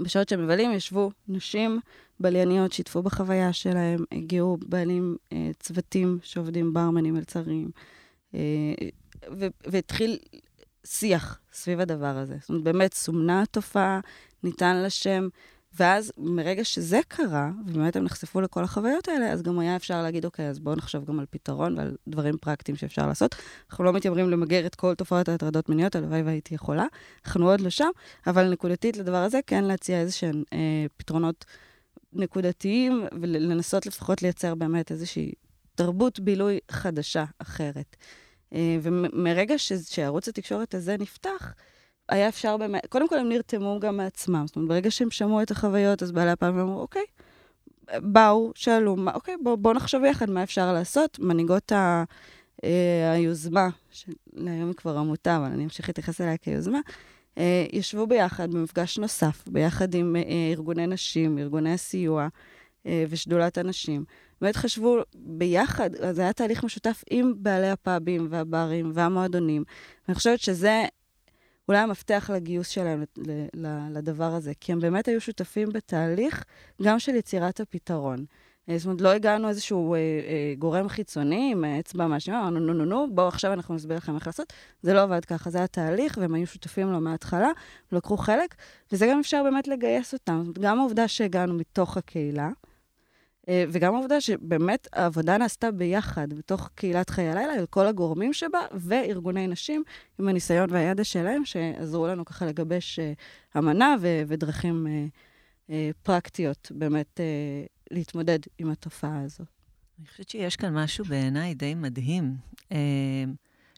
בשעות 0.00 0.28
שמבלים 0.28 0.72
ישבו 0.72 1.10
נשים 1.28 1.80
בלייניות, 2.20 2.72
שיתפו 2.72 3.02
בחוויה 3.02 3.52
שלהם, 3.52 4.04
הגיעו 4.12 4.58
בעלים 4.68 5.16
אה, 5.32 5.50
צוותים 5.60 6.18
שעובדים 6.22 6.72
ברמנים, 6.72 7.14
מלצרים, 7.14 7.70
אה, 8.34 8.40
והתחיל 9.66 10.18
שיח 10.86 11.40
סביב 11.52 11.80
הדבר 11.80 12.06
הזה. 12.06 12.36
זאת 12.40 12.48
אומרת, 12.48 12.64
באמת 12.64 12.94
סומנה 12.94 13.42
התופעה, 13.42 14.00
ניתן 14.42 14.76
לה 14.76 14.90
שם. 14.90 15.28
ואז 15.76 16.12
מרגע 16.18 16.64
שזה 16.64 17.00
קרה, 17.08 17.50
ובאמת 17.66 17.96
הם 17.96 18.04
נחשפו 18.04 18.40
לכל 18.40 18.64
החוויות 18.64 19.08
האלה, 19.08 19.32
אז 19.32 19.42
גם 19.42 19.58
היה 19.58 19.76
אפשר 19.76 20.02
להגיד, 20.02 20.24
אוקיי, 20.24 20.48
אז 20.48 20.58
בואו 20.58 20.76
נחשוב 20.76 21.04
גם 21.04 21.20
על 21.20 21.26
פתרון 21.30 21.78
ועל 21.78 21.96
דברים 22.08 22.36
פרקטיים 22.38 22.76
שאפשר 22.76 23.06
לעשות. 23.06 23.34
אנחנו 23.70 23.84
לא 23.84 23.92
מתיימרים 23.92 24.30
למגר 24.30 24.66
את 24.66 24.74
כל 24.74 24.94
תופעות 24.94 25.28
ההטרדות 25.28 25.68
מיניות, 25.68 25.96
הלוואי 25.96 26.22
והייתי 26.22 26.54
יכולה. 26.54 26.86
אנחנו 27.24 27.50
עוד 27.50 27.60
לא 27.60 27.70
שם, 27.70 27.88
אבל 28.26 28.50
נקודתית 28.50 28.96
לדבר 28.96 29.16
הזה, 29.16 29.40
כן 29.46 29.64
להציע 29.64 30.00
איזה 30.00 30.12
שהם 30.12 30.42
אה, 30.52 30.86
פתרונות 30.96 31.44
נקודתיים, 32.14 33.04
ולנסות 33.20 33.86
לפחות 33.86 34.22
לייצר 34.22 34.54
באמת 34.54 34.92
איזושהי 34.92 35.32
תרבות 35.74 36.20
בילוי 36.20 36.58
חדשה, 36.70 37.24
אחרת. 37.38 37.96
אה, 38.54 38.76
ומרגע 38.82 39.54
שערוץ 39.58 40.28
התקשורת 40.28 40.74
הזה 40.74 40.96
נפתח, 40.98 41.54
היה 42.08 42.28
אפשר 42.28 42.56
באמת, 42.56 42.86
קודם 42.86 43.08
כל 43.08 43.18
הם 43.18 43.28
נרתמו 43.28 43.80
גם 43.80 43.96
מעצמם. 43.96 44.44
זאת 44.46 44.56
אומרת, 44.56 44.68
ברגע 44.68 44.90
שהם 44.90 45.10
שמעו 45.10 45.42
את 45.42 45.50
החוויות, 45.50 46.02
אז 46.02 46.12
בעלי 46.12 46.30
הפעם 46.30 46.58
אמרו, 46.58 46.80
אוקיי, 46.80 47.04
באו, 47.92 48.52
שאלו, 48.54 48.96
מה, 48.96 49.14
אוקיי, 49.14 49.34
בואו 49.42 49.56
בוא 49.56 49.74
נחשוב 49.74 50.04
יחד 50.04 50.30
מה 50.30 50.42
אפשר 50.42 50.72
לעשות. 50.72 51.18
מנהיגות 51.18 51.72
ה, 51.72 52.04
אה, 52.64 53.12
היוזמה, 53.12 53.68
שלהיום 53.90 54.68
היא 54.68 54.74
כבר 54.74 54.98
עמותה, 54.98 55.36
אבל 55.36 55.46
אני 55.46 55.64
אמשיך 55.64 55.88
להתייחס 55.88 56.20
אליה 56.20 56.36
כיוזמה, 56.36 56.80
ישבו 57.72 58.06
ביחד 58.06 58.50
במפגש 58.50 58.98
נוסף, 58.98 59.44
ביחד 59.48 59.94
עם 59.94 60.16
אה, 60.16 60.22
ארגוני 60.52 60.86
נשים, 60.86 61.38
ארגוני 61.38 61.72
הסיוע 61.72 62.28
אה, 62.86 63.04
ושדולת 63.08 63.58
הנשים. 63.58 64.04
באמת 64.40 64.56
חשבו 64.56 64.98
ביחד, 65.14 65.90
זה 66.10 66.22
היה 66.22 66.32
תהליך 66.32 66.64
משותף 66.64 67.04
עם 67.10 67.32
בעלי 67.36 67.70
הפאבים 67.70 68.26
והברים 68.30 68.90
והמועדונים. 68.94 69.64
אני 70.08 70.14
חושבת 70.14 70.40
שזה 70.40 70.84
אולי 71.68 71.78
המפתח 71.78 72.30
לגיוס 72.34 72.68
שלהם 72.68 73.04
לדבר 73.90 74.34
הזה, 74.34 74.52
כי 74.60 74.72
הם 74.72 74.80
באמת 74.80 75.08
היו 75.08 75.20
שותפים 75.20 75.68
בתהליך 75.72 76.44
גם 76.82 76.98
של 76.98 77.14
יצירת 77.14 77.60
הפתרון. 77.60 78.24
אה, 78.68 78.78
זאת 78.78 78.86
אומרת, 78.86 79.00
לא 79.00 79.08
הגענו 79.08 79.48
איזשהו 79.48 79.94
אה, 79.94 79.98
אה, 79.98 80.54
גורם 80.58 80.88
חיצוני 80.88 81.52
עם 81.52 81.64
אצבע 81.64 82.06
מאשימה, 82.06 82.40
אמרנו, 82.40 82.60
נו, 82.60 82.72
נו, 82.72 82.84
נו, 82.84 83.14
בואו 83.14 83.28
עכשיו 83.28 83.52
אנחנו 83.52 83.74
נסביר 83.74 83.96
לכם 83.96 84.14
איך 84.14 84.26
לעשות. 84.26 84.52
זה 84.82 84.94
לא 84.94 85.02
עבד 85.02 85.24
ככה, 85.24 85.50
זה 85.50 85.58
היה 85.58 85.66
תהליך, 85.66 86.18
והם 86.20 86.34
היו 86.34 86.46
שותפים 86.46 86.92
לו 86.92 87.00
מההתחלה, 87.00 87.50
לקחו 87.92 88.16
חלק, 88.16 88.54
וזה 88.92 89.06
גם 89.06 89.18
אפשר 89.18 89.42
באמת 89.42 89.68
לגייס 89.68 90.12
אותם. 90.12 90.42
זאת 90.44 90.56
אומרת, 90.56 90.58
גם 90.58 90.78
העובדה 90.78 91.08
שהגענו 91.08 91.54
מתוך 91.54 91.96
הקהילה, 91.96 92.50
אה, 93.48 93.64
וגם 93.68 93.94
העובדה 93.94 94.20
שבאמת 94.20 94.88
העבודה 94.92 95.38
נעשתה 95.38 95.70
ביחד, 95.70 96.32
בתוך 96.32 96.70
קהילת 96.74 97.10
חיי 97.10 97.28
הלילה, 97.28 97.66
כל 97.70 97.86
הגורמים 97.86 98.32
שבה, 98.32 98.60
וארגוני 98.72 99.46
נשים 99.46 99.82
עם 100.18 100.28
הניסיון 100.28 100.70
והידע 100.72 101.04
שלהם, 101.04 101.44
שעזרו 101.44 102.06
לנו 102.06 102.24
ככה 102.24 102.46
לגבש 102.46 102.98
uh, 102.98 103.58
אמנה 103.58 103.96
ו- 104.00 104.22
ודרכים 104.26 104.86
uh, 104.86 105.70
uh, 105.70 105.72
פרקטיות 106.02 106.72
באמת 106.74 107.20
uh, 107.20 107.73
להתמודד 107.90 108.38
עם 108.58 108.70
התופעה 108.70 109.20
הזו. 109.22 109.44
אני 109.98 110.06
חושבת 110.06 110.28
שיש 110.28 110.56
כאן 110.56 110.74
משהו 110.74 111.04
בעיניי 111.04 111.54
די 111.54 111.74
מדהים. 111.74 112.36
Uh, 112.62 112.74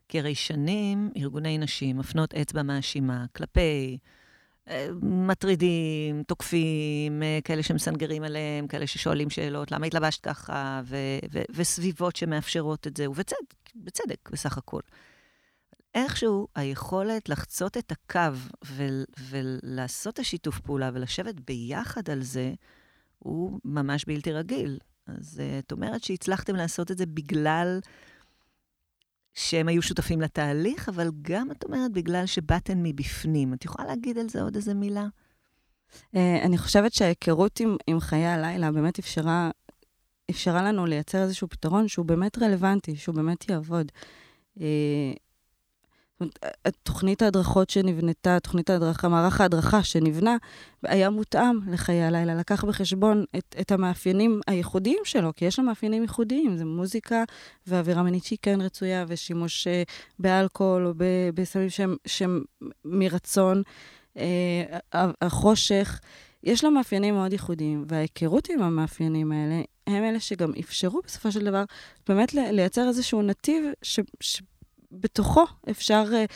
כי 0.08 0.18
הרי 0.18 0.34
שנים 0.34 1.10
ארגוני 1.16 1.58
נשים 1.58 1.98
מפנות 1.98 2.34
אצבע 2.34 2.62
מאשימה 2.62 3.24
כלפי 3.36 3.98
מטרידים, 5.02 6.22
תוקפים, 6.22 7.22
אה, 7.22 7.38
כאלה 7.44 7.62
שמסנגרים 7.62 8.22
עליהם, 8.22 8.66
כאלה 8.66 8.86
ששואלים 8.86 9.30
שאלות, 9.30 9.72
למה 9.72 9.86
התלבשת 9.86 10.20
ככה, 10.22 10.80
ו- 10.84 11.18
ו- 11.32 11.42
וסביבות 11.50 12.16
שמאפשרות 12.16 12.86
את 12.86 12.96
זה, 12.96 13.10
ובצדק, 13.10 13.54
בצדק 13.74 14.30
בסך 14.32 14.58
הכל. 14.58 14.80
איכשהו 15.94 16.48
היכולת 16.54 17.28
לחצות 17.28 17.76
את 17.76 17.92
הקו 17.92 18.38
ו- 18.64 19.04
ולעשות 19.30 20.14
את 20.14 20.18
השיתוף 20.18 20.60
פעולה 20.60 20.90
ולשבת 20.94 21.34
ביחד 21.40 22.10
על 22.10 22.22
זה, 22.22 22.54
הוא 23.18 23.60
ממש 23.64 24.04
בלתי 24.04 24.32
רגיל. 24.32 24.78
אז 25.06 25.40
uh, 25.40 25.64
את 25.64 25.72
אומרת 25.72 26.04
שהצלחתם 26.04 26.56
לעשות 26.56 26.90
את 26.90 26.98
זה 26.98 27.06
בגלל 27.06 27.80
שהם 29.34 29.68
היו 29.68 29.82
שותפים 29.82 30.20
לתהליך, 30.20 30.88
אבל 30.88 31.10
גם, 31.22 31.50
את 31.50 31.64
אומרת, 31.64 31.92
בגלל 31.92 32.26
שבאתן 32.26 32.82
מבפנים. 32.82 33.54
את 33.54 33.64
יכולה 33.64 33.88
להגיד 33.88 34.18
על 34.18 34.28
זה 34.28 34.42
עוד 34.42 34.56
איזה 34.56 34.74
מילה? 34.74 35.06
Uh, 35.92 36.18
אני 36.42 36.58
חושבת 36.58 36.92
שההיכרות 36.92 37.60
עם, 37.60 37.76
עם 37.86 38.00
חיי 38.00 38.26
הלילה 38.26 38.72
באמת 38.72 38.98
אפשרה, 38.98 39.50
אפשרה 40.30 40.62
לנו 40.62 40.86
לייצר 40.86 41.22
איזשהו 41.22 41.48
פתרון 41.48 41.88
שהוא 41.88 42.06
באמת 42.06 42.38
רלוונטי, 42.38 42.96
שהוא 42.96 43.14
באמת 43.14 43.48
יעבוד. 43.48 43.92
תוכנית 46.82 47.22
ההדרכות 47.22 47.70
שנבנתה, 47.70 48.40
תוכנית 48.40 48.70
ההדרכה, 48.70 49.08
מערך 49.08 49.40
ההדרכה 49.40 49.82
שנבנה, 49.82 50.36
היה 50.82 51.10
מותאם 51.10 51.72
לחיי 51.72 52.02
הלילה, 52.02 52.34
לקח 52.34 52.64
בחשבון 52.64 53.24
את, 53.36 53.56
את 53.60 53.72
המאפיינים 53.72 54.40
הייחודיים 54.46 54.98
שלו, 55.04 55.32
כי 55.36 55.44
יש 55.44 55.58
לו 55.58 55.64
מאפיינים 55.64 56.02
ייחודיים, 56.02 56.56
זה 56.56 56.64
מוזיקה 56.64 57.24
ואווירה 57.66 58.02
מינית 58.02 58.24
שהיא 58.24 58.38
כן 58.42 58.60
רצויה, 58.60 59.04
ושימוש 59.08 59.66
אה, 59.66 59.82
באלכוהול 60.18 60.86
או 60.86 60.92
בסמים 61.34 61.70
שהם, 61.70 61.96
שהם 62.06 62.44
מרצון, 62.84 63.62
אה, 64.16 64.78
החושך. 65.22 66.00
יש 66.44 66.64
לו 66.64 66.70
מאפיינים 66.70 67.14
מאוד 67.14 67.32
ייחודיים, 67.32 67.84
וההיכרות 67.88 68.48
עם 68.50 68.62
המאפיינים 68.62 69.32
האלה, 69.32 69.62
הם 69.86 70.04
אלה 70.04 70.20
שגם 70.20 70.52
אפשרו 70.60 71.00
בסופו 71.06 71.32
של 71.32 71.44
דבר 71.44 71.64
באמת 72.08 72.34
לייצר 72.34 72.88
איזשהו 72.88 73.22
נתיב 73.22 73.64
ש... 73.82 74.00
ש 74.20 74.42
בתוכו 74.92 75.44
אפשר 75.70 76.04
uh, 76.04 76.32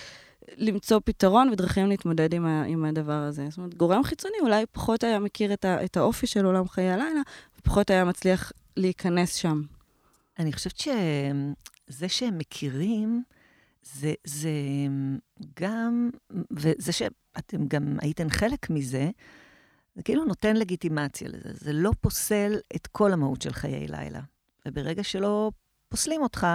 למצוא 0.57 1.01
פתרון 1.05 1.49
ודרכים 1.49 1.87
להתמודד 1.87 2.35
עם, 2.35 2.47
ה, 2.47 2.63
עם 2.63 2.85
הדבר 2.85 3.13
הזה. 3.13 3.47
זאת 3.49 3.59
אומרת, 3.59 3.75
גורם 3.75 4.05
חיצוני 4.05 4.37
אולי 4.41 4.65
פחות 4.73 5.05
היה 5.05 5.19
מכיר 5.19 5.53
את, 5.53 5.65
ה, 5.65 5.85
את 5.85 5.97
האופי 5.97 6.27
של 6.27 6.45
עולם 6.45 6.69
חיי 6.69 6.91
הלילה, 6.91 7.21
ופחות 7.59 7.91
היה 7.91 8.05
מצליח 8.05 8.53
להיכנס 8.77 9.35
שם. 9.35 9.63
אני 10.39 10.53
חושבת 10.53 10.79
שזה 10.79 12.09
שהם 12.09 12.39
מכירים, 12.39 13.23
זה, 13.83 14.15
זה 14.25 14.51
גם, 15.61 16.11
וזה 16.51 16.93
שאתם 16.93 17.69
גם 17.69 17.97
הייתם 18.01 18.31
חלק 18.31 18.71
מזה, 18.71 19.11
זה 19.95 20.03
כאילו 20.03 20.25
נותן 20.25 20.57
לגיטימציה 20.57 21.29
לזה. 21.29 21.51
זה 21.53 21.73
לא 21.73 21.91
פוסל 22.01 22.59
את 22.77 22.87
כל 22.87 23.13
המהות 23.13 23.43
של 23.43 23.53
חיי 23.53 23.89
לילה. 23.89 24.21
וברגע 24.67 25.05
שלא 25.05 25.51
פוסלים 25.89 26.23
אותך, 26.23 26.47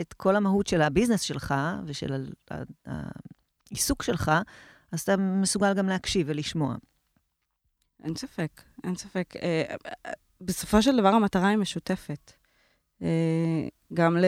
את 0.00 0.12
כל 0.12 0.36
המהות 0.36 0.66
של 0.66 0.82
הביזנס 0.82 1.20
שלך 1.20 1.54
ושל 1.86 2.26
העיסוק 2.86 4.02
שלך, 4.02 4.32
אז 4.92 5.00
אתה 5.00 5.16
מסוגל 5.16 5.74
גם 5.74 5.88
להקשיב 5.88 6.26
ולשמוע. 6.30 6.74
אין 8.04 8.16
ספק, 8.16 8.62
אין 8.84 8.96
ספק. 8.96 9.34
אה, 9.42 9.74
בסופו 10.40 10.82
של 10.82 10.96
דבר 10.96 11.08
המטרה 11.08 11.48
היא 11.48 11.58
משותפת. 11.58 12.32
אה, 13.02 13.68
גם, 13.94 14.16
ל, 14.16 14.24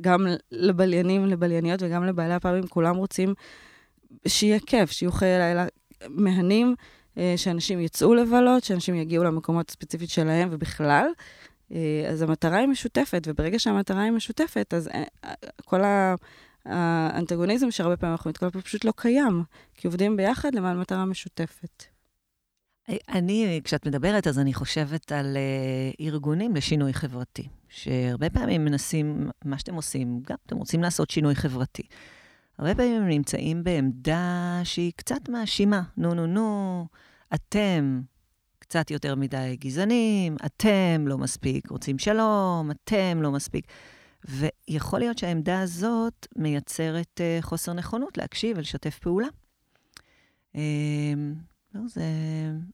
גם 0.00 0.26
לבליינים, 0.50 1.26
לבלייניות 1.26 1.82
וגם 1.82 2.04
לבעלי 2.04 2.34
הפעמים, 2.34 2.66
כולם 2.66 2.96
רוצים 2.96 3.34
שיהיה 4.28 4.60
כיף, 4.60 4.90
שיהיו 4.90 5.12
חיי 5.12 5.38
לילה 5.38 5.66
מהנים, 6.08 6.74
אה, 7.18 7.34
שאנשים 7.36 7.80
יצאו 7.80 8.14
לבלות, 8.14 8.64
שאנשים 8.64 8.94
יגיעו 8.94 9.24
למקומות 9.24 9.70
הספציפית 9.70 10.10
שלהם 10.10 10.48
ובכלל. 10.52 11.06
אה, 11.72 12.08
אז 12.10 12.22
המטרה 12.22 12.58
היא 12.58 12.68
משותפת, 12.68 13.22
וברגע 13.26 13.58
שהמטרה 13.58 14.02
היא 14.02 14.12
משותפת, 14.12 14.74
אז 14.74 14.90
כל 15.64 15.80
האנטגוניזם 16.64 17.70
שהרבה 17.70 17.96
פעמים 17.96 18.12
אנחנו 18.12 18.30
מתקרבים 18.30 18.62
פשוט 18.62 18.84
לא 18.84 18.92
קיים, 18.96 19.42
כי 19.74 19.86
עובדים 19.86 20.16
ביחד 20.16 20.54
למען 20.54 20.78
מטרה 20.78 21.04
משותפת. 21.04 21.84
אני, 23.08 23.60
כשאת 23.64 23.86
מדברת, 23.86 24.26
אז 24.26 24.38
אני 24.38 24.54
חושבת 24.54 25.12
על 25.12 25.36
uh, 25.36 26.04
ארגונים 26.04 26.56
לשינוי 26.56 26.92
חברתי, 26.92 27.48
שהרבה 27.68 28.30
פעמים 28.30 28.64
מנסים, 28.64 29.30
מה 29.44 29.58
שאתם 29.58 29.74
עושים, 29.74 30.20
גם 30.28 30.36
אתם 30.46 30.56
רוצים 30.56 30.82
לעשות 30.82 31.10
שינוי 31.10 31.34
חברתי. 31.34 31.82
הרבה 32.58 32.74
פעמים 32.74 33.02
הם 33.02 33.08
נמצאים 33.08 33.64
בעמדה 33.64 34.60
שהיא 34.64 34.92
קצת 34.96 35.28
מאשימה. 35.28 35.82
נו, 35.96 36.14
נו, 36.14 36.26
נו, 36.26 36.86
אתם 37.34 38.00
קצת 38.64 38.90
יותר 38.90 39.14
מדי 39.14 39.56
גזענים, 39.60 40.36
אתם 40.46 41.04
לא 41.08 41.18
מספיק 41.18 41.70
רוצים 41.70 41.98
שלום, 41.98 42.70
אתם 42.70 43.22
לא 43.22 43.30
מספיק. 43.30 43.66
ויכול 44.24 44.98
להיות 44.98 45.18
שהעמדה 45.18 45.60
הזאת 45.60 46.26
מייצרת 46.36 47.20
uh, 47.20 47.44
חוסר 47.44 47.72
נכונות 47.72 48.18
להקשיב 48.18 48.58
ולשתף 48.58 48.98
פעולה. 48.98 49.26
Uh, 50.52 50.58
לא, 51.74 51.80
זה, 51.88 52.02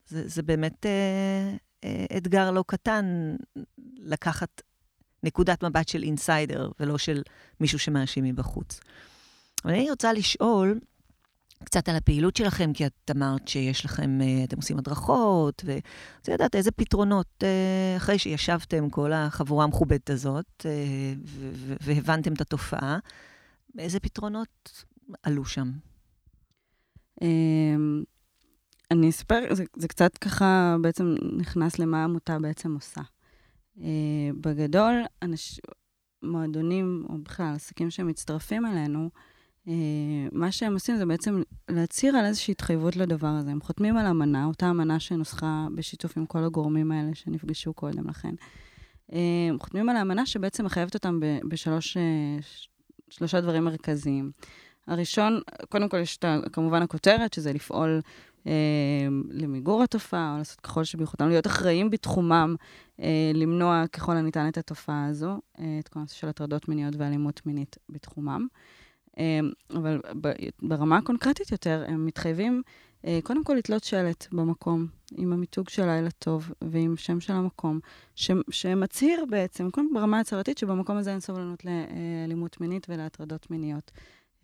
זה, 0.07 0.29
זה 0.29 0.43
באמת 0.43 0.87
אה, 0.87 1.57
אה, 1.85 2.17
אתגר 2.17 2.51
לא 2.51 2.65
קטן 2.67 3.37
לקחת 3.97 4.63
נקודת 5.23 5.65
מבט 5.65 5.89
של 5.89 6.03
אינסיידר, 6.03 6.71
ולא 6.81 6.99
של 6.99 7.23
מישהו 7.61 7.79
שמאשים 7.79 8.25
מבחוץ. 8.25 8.81
אבל 9.65 9.73
אני 9.75 9.91
רוצה 9.91 10.13
לשאול 10.13 10.81
קצת 11.65 11.89
על 11.89 11.97
הפעילות 11.97 12.37
שלכם, 12.37 12.73
כי 12.73 12.87
את 12.87 13.11
אמרת 13.11 13.49
שיש 13.49 13.85
לכם, 13.85 14.19
אה, 14.23 14.45
אתם 14.45 14.57
עושים 14.57 14.79
הדרכות, 14.79 15.63
ואני 15.67 15.81
רוצה 16.19 16.35
לדעת 16.35 16.55
איזה 16.55 16.71
פתרונות, 16.71 17.27
אה, 17.43 17.97
אחרי 17.97 18.19
שישבתם 18.19 18.91
כל 18.91 19.13
החבורה 19.13 19.65
המכובדת 19.65 20.11
הזאת, 20.11 20.67
אה, 20.67 21.13
והבנתם 21.81 22.33
את 22.33 22.41
התופעה, 22.41 22.99
איזה 23.79 24.01
פתרונות 24.01 24.85
עלו 25.23 25.45
שם? 25.45 25.71
אמ, 27.23 28.03
אני 28.91 29.11
אספר, 29.11 29.55
זה, 29.55 29.65
זה 29.77 29.89
קצת 29.89 30.19
ככה 30.19 30.77
בעצם 30.81 31.15
נכנס 31.37 31.79
למה 31.79 32.01
העמותה 32.01 32.39
בעצם 32.39 32.75
עושה. 32.75 33.01
בגדול, 34.41 34.95
אנש, 35.23 35.61
מועדונים, 36.23 37.07
או 37.09 37.19
בכלל 37.19 37.53
עסקים 37.55 37.91
שמצטרפים 37.91 38.67
אלינו, 38.67 39.11
מה 40.33 40.53
שהם 40.53 40.73
עושים 40.73 40.97
זה 40.97 41.07
בעצם 41.07 41.43
להצהיר 41.69 42.17
על 42.17 42.25
איזושהי 42.25 42.53
התחייבות 42.53 42.97
לדבר 42.97 43.29
הזה. 43.29 43.51
הם 43.51 43.61
חותמים 43.61 43.97
על 43.97 44.07
אמנה, 44.07 44.45
אותה 44.45 44.71
אמנה 44.71 45.01
שנוסחה 45.01 45.67
בשיתוף 45.75 46.17
עם 46.17 46.27
כל 46.27 46.45
הגורמים 46.45 46.93
האלה 46.93 47.15
שנפגשו 47.15 47.75
קודם 47.75 48.09
לכן. 48.09 48.35
Uh, 49.11 49.15
הם 49.51 49.59
חותמים 49.59 49.89
על 49.89 49.97
האמנה 49.97 50.27
שבעצם 50.27 50.65
מחייבת 50.65 50.95
אותם 50.95 51.21
בשלוש, 51.49 51.97
uh, 51.97 52.01
שלושה 53.11 53.41
דברים 53.41 53.65
מרכזיים. 53.65 54.31
הראשון, 54.87 55.41
קודם 55.69 55.89
כל 55.89 55.99
יש 55.99 56.17
את, 56.17 56.25
כמובן 56.53 56.83
הכותרת, 56.83 57.35
שזה 57.35 57.53
לפעול 57.53 58.01
אה, 58.47 58.53
למיגור 59.31 59.83
התופעה, 59.83 60.33
או 60.33 60.39
לעשות 60.39 60.61
ככל 60.61 60.85
שביכולתם, 60.85 61.29
להיות 61.29 61.47
אחראים 61.47 61.91
בתחומם, 61.91 62.57
אה, 63.01 63.31
למנוע 63.35 63.85
ככל 63.93 64.17
הניתן 64.17 64.49
את 64.49 64.59
התופעה 64.59 65.07
הזו, 65.07 65.41
אה, 65.59 65.79
את 65.81 65.89
כל 65.89 65.99
הנושא 65.99 66.15
של 66.15 66.29
הטרדות 66.29 66.69
מיניות 66.69 66.95
ואלימות 66.99 67.47
מינית 67.47 67.77
בתחומם. 67.89 68.47
אה, 68.53 68.80
אבל 69.71 70.01
ב, 70.21 70.33
ברמה 70.63 70.97
הקונקרטית 70.97 71.53
יותר, 71.53 71.85
הם 71.89 72.07
מתחייבים 72.07 72.63
אה, 73.07 73.19
קודם 73.23 73.45
כל 73.45 73.55
לתלות 73.55 73.85
שלט 73.85 74.27
במקום, 74.33 74.87
עם 75.13 75.33
המיתוג 75.33 75.69
של 75.69 75.87
לילה 75.87 76.11
טוב 76.11 76.53
ועם 76.63 76.97
שם 76.97 77.21
של 77.21 77.33
המקום, 77.33 77.81
ש, 78.15 78.31
שמצהיר 78.51 79.25
בעצם, 79.31 79.71
קודם 79.71 79.93
כל 79.95 80.01
ברמה 80.01 80.19
ההצהרתית, 80.19 80.59
שבמקום 80.59 80.97
הזה 80.97 81.11
אין 81.11 81.21
סובלנות 81.21 81.65
לאלימות 81.65 82.61
מינית 82.61 82.87
ולהטרדות 82.89 83.51
מיניות. 83.51 83.91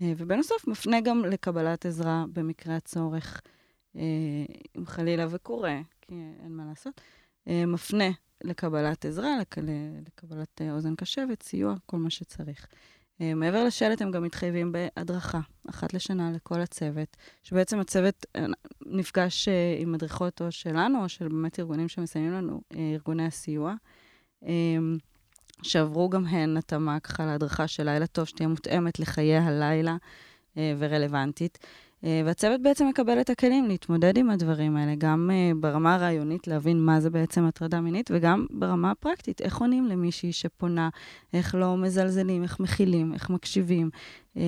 אה, 0.03 0.13
ובנוסף, 0.17 0.67
מפנה 0.69 1.01
גם 1.01 1.25
לקבלת 1.25 1.87
עזרה 1.87 2.25
במקרה 2.33 2.77
הצורך. 2.77 3.41
אה, 3.97 4.03
אם 4.79 4.87
חלילה 4.87 5.27
וקורה, 5.31 5.81
כי 6.03 6.15
אין 6.43 6.53
מה 6.53 6.65
לעשות, 6.69 7.01
מפנה 7.47 8.11
לקבלת 8.45 9.05
עזרה, 9.05 9.39
לק... 9.41 9.57
לקבלת 10.07 10.63
אוזן 10.71 10.95
קשבת, 10.95 11.43
סיוע, 11.43 11.75
כל 11.87 11.97
מה 11.97 12.11
שצריך. 12.11 12.67
מעבר 13.21 13.65
לשלט, 13.65 14.03
הם 14.03 14.11
גם 14.11 14.23
מתחייבים 14.23 14.73
בהדרכה, 14.73 15.41
אחת 15.71 15.95
לשנה 15.95 16.31
לכל 16.31 16.61
הצוות, 16.61 17.17
שבעצם 17.43 17.81
הצוות 17.81 18.27
נפגש 18.87 19.49
עם 19.81 19.93
מדריכות 19.93 20.43
או 20.43 20.53
שלנו, 20.53 21.03
או 21.03 21.09
של 21.09 21.29
באמת 21.29 21.61
ארגונים 21.61 21.89
שמסיימים 21.89 22.33
לנו, 22.33 22.61
ארגוני 22.95 23.27
הסיוע, 23.27 23.75
שעברו 25.63 26.09
גם 26.09 26.27
הן 26.27 26.57
התאמה 26.57 27.01
ככה 27.01 27.27
להדרכה 27.27 27.69
של 27.69 27.85
לילה 27.85 28.07
טוב, 28.07 28.25
שתהיה 28.25 28.49
מותאמת 28.49 28.99
לחיי 28.99 29.37
הלילה 29.37 29.97
ורלוונטית. 30.57 31.59
אה, 32.05 32.23
והצוות 32.25 32.63
בעצם 32.63 32.89
מקבל 32.89 33.21
את 33.21 33.31
הכלים 33.31 33.69
להתמודד 33.69 34.19
עם 34.19 34.31
הדברים 34.31 34.77
האלה, 34.77 34.95
גם 34.99 35.31
uh, 35.31 35.57
ברמה 35.61 35.95
הרעיונית 35.95 36.47
להבין 36.47 36.81
מה 36.81 37.01
זה 37.01 37.11
בעצם 37.11 37.45
הטרדה 37.45 37.81
מינית, 37.81 38.11
וגם 38.15 38.47
ברמה 38.51 38.91
הפרקטית, 38.91 39.41
איך 39.41 39.57
עונים 39.57 39.87
למישהי 39.87 40.33
שפונה, 40.33 40.89
איך 41.33 41.55
לא 41.55 41.77
מזלזלים, 41.77 42.43
איך 42.43 42.61
מכילים, 42.61 43.15
איך 43.15 43.31
מקשיבים. 43.31 43.91
Uh, 44.35 44.39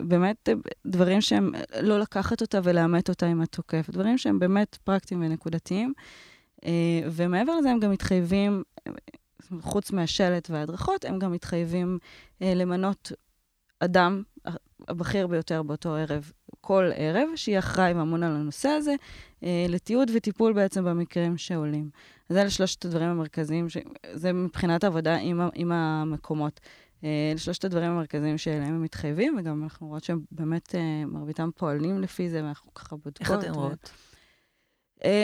באמת 0.00 0.48
דברים 0.86 1.20
שהם, 1.20 1.52
לא 1.80 1.98
לקחת 2.00 2.40
אותה 2.40 2.60
ולאמת 2.62 3.08
אותה 3.08 3.26
עם 3.26 3.40
התוקף, 3.40 3.90
דברים 3.90 4.18
שהם 4.18 4.38
באמת 4.38 4.76
פרקטיים 4.84 5.22
ונקודתיים. 5.22 5.92
ומעבר 7.12 7.58
לזה 7.58 7.70
הם 7.70 7.80
גם 7.80 7.90
מתחייבים, 7.90 8.62
חוץ 9.60 9.92
מהשלט 9.92 10.50
וההדרכות, 10.50 11.04
הם 11.04 11.18
גם 11.18 11.32
מתחייבים 11.32 11.98
למנות 12.40 13.12
אדם 13.80 14.22
הבכיר 14.88 15.26
ביותר 15.26 15.62
באותו 15.62 15.94
ערב, 15.94 16.32
כל 16.66 16.90
ערב, 16.94 17.28
שיהיה 17.36 17.58
אחראי 17.58 17.92
ואמון 17.92 18.22
על 18.22 18.32
הנושא 18.32 18.68
הזה, 18.68 18.94
אה, 19.42 19.66
לתיעוד 19.68 20.10
וטיפול 20.14 20.52
בעצם 20.52 20.84
במקרים 20.84 21.38
שעולים. 21.38 21.90
אז 22.30 22.36
אלה 22.36 22.50
שלושת 22.50 22.84
הדברים 22.84 23.08
המרכזיים, 23.08 23.68
ש... 23.68 23.76
זה 24.12 24.32
מבחינת 24.32 24.84
העבודה 24.84 25.16
עם, 25.16 25.40
עם 25.54 25.72
המקומות. 25.72 26.60
אה, 27.04 27.28
אלה 27.30 27.38
שלושת 27.38 27.64
הדברים 27.64 27.90
המרכזיים 27.90 28.38
שאליהם 28.38 28.74
הם 28.74 28.82
מתחייבים, 28.82 29.36
וגם 29.38 29.62
אנחנו 29.62 29.86
רואות 29.86 30.04
שהם 30.04 30.20
באמת, 30.30 30.74
אה, 30.74 31.04
מרביתם 31.06 31.50
פועלים 31.56 32.00
לפי 32.00 32.28
זה, 32.28 32.44
ואנחנו 32.44 32.74
ככה 32.74 32.96
בודקות. 32.96 33.20
איך 33.20 33.32
אתם 33.32 33.54
רואות? 33.54 33.90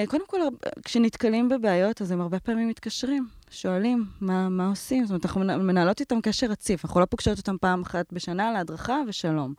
קודם 0.09 0.26
כל, 0.26 0.38
כשנתקלים 0.85 1.48
בבעיות, 1.48 2.02
אז 2.02 2.11
הם 2.11 2.20
הרבה 2.20 2.40
פעמים 2.40 2.68
מתקשרים, 2.68 3.26
שואלים 3.50 4.05
מה, 4.20 4.48
מה 4.48 4.68
עושים. 4.68 5.05
זאת 5.05 5.11
אומרת, 5.11 5.24
אנחנו 5.24 5.40
מנהלות 5.40 6.00
איתם 6.00 6.20
קשר 6.20 6.46
רציף, 6.46 6.85
אנחנו 6.85 7.00
לא 7.00 7.05
פוגשות 7.05 7.38
אותם 7.38 7.57
פעם 7.61 7.83
אחת 7.83 8.12
בשנה 8.12 8.52
להדרכה 8.52 9.00
ושלום. 9.09 9.55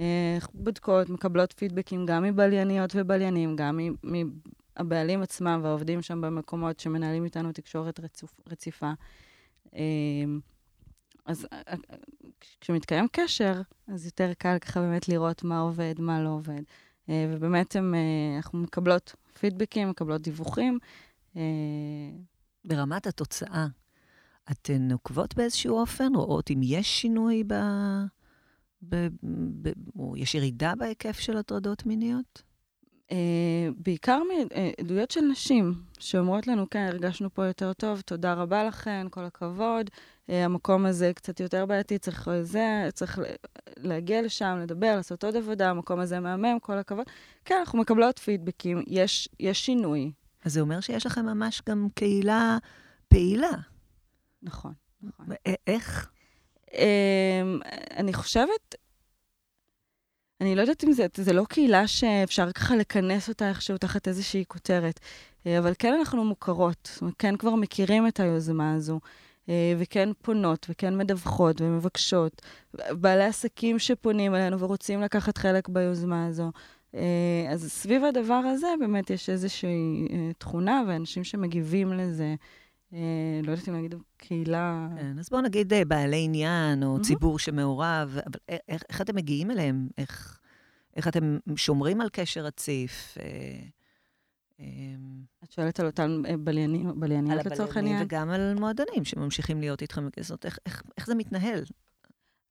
Uh, 0.00 0.02
בודקות, 0.54 1.08
מקבלות 1.08 1.54
פידבקים 1.56 2.06
גם 2.06 2.22
מבלייניות 2.22 2.90
ובליינים, 2.94 3.56
גם 3.56 3.80
מהבעלים 4.02 5.22
עצמם 5.22 5.60
והעובדים 5.62 6.02
שם 6.02 6.20
במקומות 6.20 6.80
שמנהלים 6.80 7.24
איתנו 7.24 7.52
תקשורת 7.52 8.00
רצוף, 8.00 8.40
רציפה. 8.48 8.92
Uh, 9.66 9.70
אז 11.26 11.46
כשמתקיים 12.60 13.06
קשר, 13.12 13.60
אז 13.88 14.06
יותר 14.06 14.32
קל 14.38 14.58
ככה 14.58 14.80
באמת 14.80 15.08
לראות 15.08 15.44
מה 15.44 15.58
עובד, 15.58 15.94
מה 15.98 16.22
לא 16.22 16.28
עובד. 16.28 16.62
ובאמת 17.08 17.76
הם, 17.76 17.94
אנחנו 18.36 18.58
מקבלות 18.58 19.14
פידבקים, 19.40 19.90
מקבלות 19.90 20.22
דיווחים. 20.22 20.78
אה, 21.36 21.42
ברמת 22.64 23.06
התוצאה, 23.06 23.66
אתן 24.50 24.92
עוקבות 24.92 25.34
באיזשהו 25.34 25.78
אופן? 25.78 26.14
רואות 26.14 26.50
אם 26.50 26.60
יש 26.62 27.00
שינוי 27.00 27.44
ב... 27.46 27.54
ב- 28.82 29.08
ב- 29.62 29.98
או 29.98 30.16
יש 30.16 30.34
ירידה 30.34 30.72
בהיקף 30.78 31.18
של 31.18 31.36
הטרדות 31.36 31.86
מיניות? 31.86 32.42
אה, 33.12 33.68
בעיקר 33.76 34.22
מעדויות 34.28 35.10
של 35.10 35.20
נשים, 35.20 35.74
שאומרות 35.98 36.46
לנו, 36.46 36.70
כן, 36.70 36.86
הרגשנו 36.92 37.34
פה 37.34 37.46
יותר 37.46 37.72
טוב, 37.72 38.00
תודה 38.00 38.34
רבה 38.34 38.64
לכן, 38.64 39.06
כל 39.10 39.24
הכבוד. 39.24 39.90
אה, 40.30 40.44
המקום 40.44 40.86
הזה 40.86 41.12
קצת 41.14 41.40
יותר 41.40 41.66
בעייתי, 41.66 41.98
צריך 41.98 42.28
זה, 42.42 42.88
צריך 42.92 43.20
להגיע 43.76 44.22
לשם, 44.22 44.58
לדבר, 44.62 44.96
לעשות 44.96 45.24
עוד 45.24 45.36
עבודה, 45.36 45.70
המקום 45.70 46.00
הזה 46.00 46.20
מהמם, 46.20 46.58
כל 46.62 46.78
הכבוד. 46.78 47.06
כן, 47.44 47.54
אנחנו 47.60 47.78
מקבלות 47.78 48.18
פידבקים, 48.18 48.82
יש, 48.86 49.28
יש 49.40 49.66
שינוי. 49.66 50.12
אז 50.44 50.52
זה 50.52 50.60
אומר 50.60 50.80
שיש 50.80 51.06
לכם 51.06 51.26
ממש 51.26 51.62
גם 51.68 51.88
קהילה 51.94 52.58
פעילה. 53.08 53.50
נכון, 54.42 54.72
נכון. 55.02 55.26
איך? 55.66 56.10
אמ, 56.74 57.60
אני 57.96 58.12
חושבת, 58.12 58.74
אני 60.40 60.54
לא 60.54 60.60
יודעת 60.60 60.84
אם 60.84 60.92
זה, 60.92 61.06
זה 61.16 61.32
לא 61.32 61.44
קהילה 61.44 61.86
שאפשר 61.86 62.52
ככה 62.52 62.76
לכנס 62.76 63.28
אותה 63.28 63.48
איכשהו 63.48 63.78
תחת 63.78 64.08
איזושהי 64.08 64.44
כותרת, 64.48 65.00
אה, 65.46 65.58
אבל 65.58 65.72
כן 65.78 65.94
אנחנו 65.94 66.24
מוכרות, 66.24 66.88
זאת 66.92 67.00
אומרת, 67.00 67.14
כן 67.18 67.36
כבר 67.36 67.54
מכירים 67.54 68.06
את 68.06 68.20
היוזמה 68.20 68.74
הזו, 68.74 69.00
אה, 69.48 69.74
וכן 69.78 70.08
פונות, 70.22 70.66
וכן 70.70 70.98
מדווחות 70.98 71.60
ומבקשות, 71.60 72.42
בעלי 72.90 73.24
עסקים 73.24 73.78
שפונים 73.78 74.34
אלינו 74.34 74.60
ורוצים 74.60 75.00
לקחת 75.00 75.38
חלק 75.38 75.68
ביוזמה 75.68 76.26
הזו. 76.26 76.52
אה, 76.94 77.46
אז 77.50 77.72
סביב 77.72 78.04
הדבר 78.04 78.34
הזה 78.34 78.68
באמת 78.80 79.10
יש 79.10 79.30
איזושהי 79.30 80.08
תכונה, 80.38 80.82
ואנשים 80.88 81.24
שמגיבים 81.24 81.92
לזה. 81.92 82.34
לא 83.42 83.50
יודעת 83.50 83.68
אם 83.68 83.74
להגיד 83.74 83.94
קהילה... 84.16 84.88
כן, 84.96 85.18
אז 85.18 85.28
בואו 85.28 85.42
נגיד 85.42 85.72
בעלי 85.88 86.24
עניין, 86.24 86.82
או 86.82 86.96
mm-hmm. 86.96 87.02
ציבור 87.02 87.38
שמעורב, 87.38 88.18
אבל 88.26 88.38
איך, 88.68 88.82
איך 88.88 89.00
אתם 89.00 89.16
מגיעים 89.16 89.50
אליהם? 89.50 89.88
איך, 89.98 90.38
איך 90.96 91.08
אתם 91.08 91.38
שומרים 91.56 92.00
על 92.00 92.08
קשר 92.12 92.40
רציף? 92.40 93.18
את 95.44 95.52
שואלת 95.52 95.80
על 95.80 95.86
אותן 95.86 96.22
בלייניות 96.44 97.46
לצורך 97.46 97.76
העניין? 97.76 97.96
על 97.96 98.02
הבליינים 98.02 98.02
וגם 98.02 98.30
על 98.30 98.54
מועדונים 98.54 99.04
שממשיכים 99.04 99.60
להיות 99.60 99.82
איתכם. 99.82 100.08
זאת 100.20 100.46
איך, 100.46 100.58
איך, 100.66 100.82
איך 100.98 101.06
זה 101.06 101.14
מתנהל? 101.14 101.64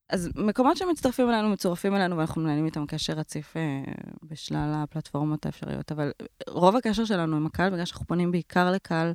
אז 0.09 0.29
מקומות 0.35 0.77
שמצטרפים 0.77 1.29
אלינו, 1.29 1.49
מצורפים 1.49 1.95
אלינו, 1.95 2.17
ואנחנו 2.17 2.41
מנהלים 2.41 2.65
איתם 2.65 2.85
קשר 2.85 3.13
רציף 3.13 3.57
אה, 3.57 3.83
בשלל 4.23 4.73
הפלטפורמות 4.75 5.45
האפשריות. 5.45 5.91
אבל 5.91 6.11
רוב 6.47 6.75
הקשר 6.75 7.05
שלנו 7.05 7.35
עם 7.35 7.45
הקהל, 7.45 7.69
בגלל 7.69 7.85
שאנחנו 7.85 8.05
פונים 8.05 8.31
בעיקר 8.31 8.71
לקהל 8.71 9.13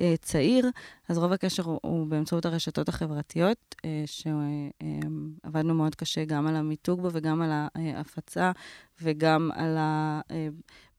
אה, 0.00 0.14
צעיר, 0.20 0.70
אז 1.08 1.18
רוב 1.18 1.32
הקשר 1.32 1.62
הוא, 1.62 1.80
הוא 1.82 2.06
באמצעות 2.06 2.46
הרשתות 2.46 2.88
החברתיות, 2.88 3.74
אה, 3.84 4.02
שעבדנו 4.06 5.70
אה, 5.70 5.74
מאוד 5.74 5.94
קשה 5.94 6.24
גם 6.24 6.46
על 6.46 6.56
המיתוג 6.56 7.02
בו 7.02 7.08
וגם 7.12 7.42
על 7.42 7.50
ההפצה, 7.74 8.52
וגם 9.02 9.50
על 9.54 9.76
ה... 9.76 10.20
אה, 10.30 10.48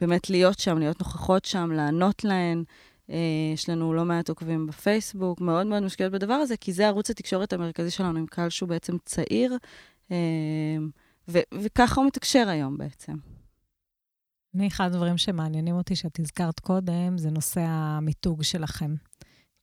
באמת 0.01 0.29
להיות 0.29 0.60
שם, 0.60 0.77
להיות 0.77 0.99
נוכחות 0.99 1.45
שם, 1.45 1.71
לענות 1.71 2.23
להן. 2.23 2.63
אה, 3.10 3.17
יש 3.53 3.69
לנו 3.69 3.93
לא 3.93 4.05
מעט 4.05 4.29
עוקבים 4.29 4.67
בפייסבוק, 4.67 5.41
מאוד 5.41 5.67
מאוד 5.67 5.84
משקיעות 5.84 6.13
בדבר 6.13 6.34
הזה, 6.34 6.58
כי 6.58 6.73
זה 6.73 6.88
ערוץ 6.88 7.10
התקשורת 7.10 7.53
המרכזי 7.53 7.91
שלנו 7.91 8.19
עם 8.19 8.25
קהל 8.25 8.49
שהוא 8.49 8.69
בעצם 8.69 8.97
צעיר, 9.05 9.58
אה, 10.12 10.17
ו- 11.27 11.39
וככה 11.62 12.01
הוא 12.01 12.08
מתקשר 12.08 12.49
היום 12.49 12.77
בעצם. 12.77 13.35
אני, 14.55 14.67
אחד 14.67 14.85
הדברים 14.85 15.17
שמעניינים 15.17 15.75
אותי, 15.75 15.95
שאת 15.95 16.19
הזכרת 16.19 16.59
קודם, 16.59 17.17
זה 17.17 17.31
נושא 17.31 17.61
המיתוג 17.61 18.43
שלכם. 18.43 18.95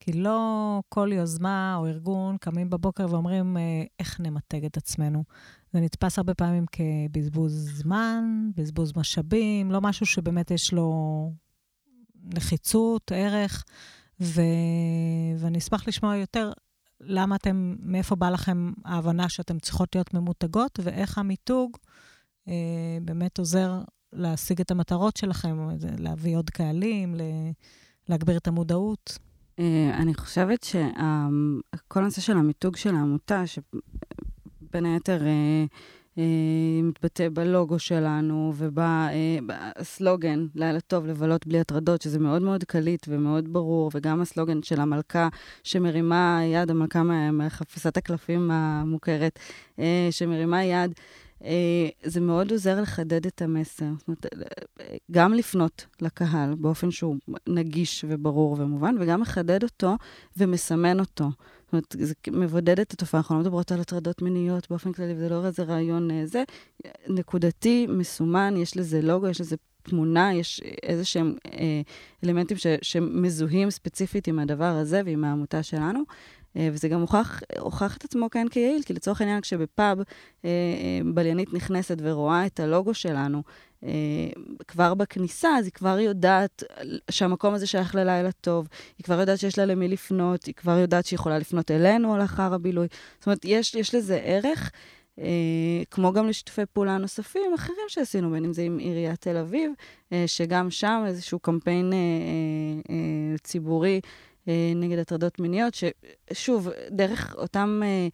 כי 0.01 0.13
לא 0.13 0.81
כל 0.89 1.11
יוזמה 1.13 1.77
או 1.77 1.87
ארגון 1.87 2.37
קמים 2.37 2.71
בבוקר 2.71 3.07
ואומרים 3.11 3.57
אה, 3.57 3.63
איך 3.99 4.21
נמתג 4.21 4.65
את 4.65 4.77
עצמנו. 4.77 5.25
זה 5.73 5.81
נתפס 5.81 6.19
הרבה 6.19 6.35
פעמים 6.35 6.65
כבזבוז 6.73 7.71
זמן, 7.75 8.51
בזבוז 8.57 8.93
משאבים, 8.97 9.71
לא 9.71 9.81
משהו 9.81 10.07
שבאמת 10.07 10.51
יש 10.51 10.73
לו 10.73 11.33
נחיצות, 12.25 13.13
ערך, 13.15 13.65
ו... 14.21 14.41
ואני 15.39 15.59
אשמח 15.59 15.89
לשמוע 15.89 16.17
יותר 16.17 16.53
למה 17.01 17.37
אתם, 17.37 17.77
מאיפה 17.79 18.17
בא 18.17 18.31
לכם 18.31 18.73
ההבנה 18.85 19.29
שאתן 19.29 19.59
צריכות 19.59 19.95
להיות 19.95 20.15
ממותגות, 20.15 20.81
ואיך 20.83 21.19
המיתוג 21.19 21.77
אה, 22.49 22.99
באמת 23.03 23.39
עוזר 23.39 23.81
להשיג 24.13 24.61
את 24.61 24.71
המטרות 24.71 25.17
שלכם, 25.17 25.69
להביא 25.99 26.37
עוד 26.37 26.51
קהלים, 26.51 27.15
להגביר 28.09 28.37
את 28.37 28.49
המודעות? 28.49 29.19
אה, 29.59 29.91
אני 29.99 30.15
חושבת 30.15 30.63
שכל 30.63 32.01
הנושא 32.01 32.21
של 32.21 32.37
המיתוג 32.37 32.77
של 32.77 32.95
העמותה, 32.95 33.43
שבין 33.47 34.87
היתר 34.87 35.27
אה, 35.27 35.65
אה, 36.19 36.25
מתבטא 36.83 37.29
בלוגו 37.33 37.79
שלנו 37.79 38.53
ובסלוגן, 38.57 40.47
לילה 40.55 40.81
טוב, 40.81 41.07
לבלות 41.07 41.47
בלי 41.47 41.61
הטרדות, 41.61 42.03
שזה 42.03 42.19
מאוד 42.19 42.43
מאוד 42.43 42.65
קליט 42.65 43.07
ומאוד 43.09 43.53
ברור, 43.53 43.91
וגם 43.95 44.21
הסלוגן 44.21 44.63
של 44.63 44.81
המלכה 44.81 45.29
שמרימה 45.63 46.41
יד, 46.45 46.71
המלכה 46.71 47.03
מחפיסת 47.33 47.97
הקלפים 47.97 48.51
המוכרת, 48.51 49.39
שמרימה 50.11 50.65
יד. 50.65 50.95
אה, 51.45 51.89
זה 52.03 52.21
מאוד 52.21 52.51
עוזר 52.53 52.81
לחדד 52.81 53.27
את 53.27 53.43
המסר. 53.43 53.87
זאת 53.99 54.09
אומרת, 54.09 54.27
גם 55.11 55.35
לפנות 55.35 55.87
לקהל 56.01 56.55
באופן 56.55 56.91
שהוא 56.91 57.17
נגיש 57.47 58.05
וברור 58.09 58.57
ומובן, 58.61 58.95
וגם 59.01 59.21
מחדד 59.21 59.63
אותו 59.63 59.97
ומסמן 60.37 61.01
אותו. 61.01 61.25
זאת 61.25 61.73
אומרת, 61.73 61.97
זה 61.99 62.15
מבודד 62.31 62.81
את 62.81 62.93
התופעה, 62.93 63.19
אנחנו 63.19 63.35
לא 63.35 63.41
מדברות 63.41 63.73
על 63.73 63.81
הטרדות 63.81 64.23
מיניות 64.23 64.71
באופן 64.71 64.93
כללי, 64.93 65.15
וזה 65.17 65.29
לא 65.29 65.47
איזה 65.47 65.63
רעיון 65.63 66.11
אה, 66.11 66.27
זה. 66.27 66.45
נקודתי, 67.09 67.87
מסומן, 67.87 68.55
יש 68.57 68.77
לזה 68.77 69.03
לוגו, 69.03 69.29
יש 69.29 69.41
לזה 69.41 69.57
תמונה, 69.83 70.35
יש 70.35 70.61
איזה 70.83 71.05
שהם 71.05 71.35
אה, 71.53 71.81
אלמנטים 72.25 72.57
ש, 72.57 72.67
שמזוהים 72.83 73.71
ספציפית 73.71 74.29
עם 74.29 74.39
הדבר 74.39 74.65
הזה 74.65 75.01
ועם 75.05 75.25
העמותה 75.25 75.63
שלנו. 75.63 76.03
אה, 76.57 76.69
וזה 76.73 76.89
גם 76.89 77.01
הוכח, 77.01 77.41
הוכח 77.59 77.97
את 77.97 78.05
עצמו 78.05 78.31
כאן 78.31 78.49
כיעיל, 78.49 78.83
כי 78.83 78.93
לצורך 78.93 79.21
העניין, 79.21 79.41
כשבפאב 79.41 79.99
אה, 79.99 80.05
אה, 80.45 81.01
בליינית 81.15 81.55
נכנסת 81.55 81.97
ורואה 82.01 82.47
את 82.47 82.61
הלוגו 82.61 82.95
שלנו, 82.95 83.43
כבר 84.69 84.95
בכניסה, 84.95 85.49
אז 85.59 85.65
היא 85.65 85.73
כבר 85.73 85.99
יודעת 85.99 86.63
שהמקום 87.11 87.55
הזה 87.55 87.67
שייך 87.67 87.95
ללילה 87.95 88.33
טוב, 88.33 88.69
היא 88.99 89.05
כבר 89.05 89.21
יודעת 89.21 89.39
שיש 89.39 89.59
לה 89.59 89.65
למי 89.65 89.89
לפנות, 89.89 90.45
היא 90.45 90.55
כבר 90.55 90.79
יודעת 90.79 91.07
שהיא 91.07 91.17
יכולה 91.17 91.39
לפנות 91.39 91.71
אלינו 91.71 92.17
לאחר 92.17 92.55
הבילוי. 92.55 92.87
זאת 93.19 93.27
אומרת, 93.27 93.45
יש, 93.45 93.75
יש 93.75 93.95
לזה 93.95 94.21
ערך, 94.25 94.71
כמו 95.91 96.13
גם 96.13 96.29
לשיתופי 96.29 96.63
פעולה 96.73 96.99
נוספים 96.99 97.55
אחרים 97.55 97.87
שעשינו, 97.89 98.31
בין 98.31 98.45
אם 98.45 98.53
זה 98.53 98.63
עם 98.63 98.79
עיריית 98.79 99.21
תל 99.21 99.37
אביב, 99.37 99.73
שגם 100.27 100.71
שם 100.71 101.05
איזשהו 101.07 101.39
קמפיין 101.39 101.93
ציבורי. 103.43 104.01
אה, 104.49 104.73
נגד 104.77 104.99
הטרדות 104.99 105.41
מיניות, 105.41 105.75
ששוב, 105.75 106.69
דרך 106.91 107.35
אותם 107.35 107.81
אה, 107.85 108.09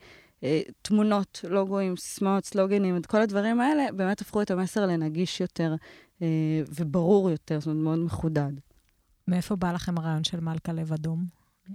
אה, 0.45 0.61
תמונות, 0.83 1.45
לוגוים, 1.49 1.97
סיסמאות, 1.97 2.45
סלוגנים, 2.45 2.97
את 2.97 3.07
כל 3.07 3.21
הדברים 3.21 3.61
האלה, 3.61 3.93
באמת 3.93 4.21
הפכו 4.21 4.43
את 4.43 4.51
המסר 4.51 4.87
לנגיש 4.87 5.41
יותר 5.41 5.75
אה, 6.23 6.27
וברור 6.69 7.31
יותר, 7.31 7.61
זאת 7.61 7.67
אומרת, 7.67 7.83
מאוד 7.83 7.99
מחודד. 7.99 8.53
מאיפה 9.29 9.57
בא 9.57 9.73
לכם 9.73 9.99
הרעיון 9.99 10.25
של 10.25 10.41
מלכה 10.41 10.73
לב 10.73 10.93
אדום? 10.93 11.25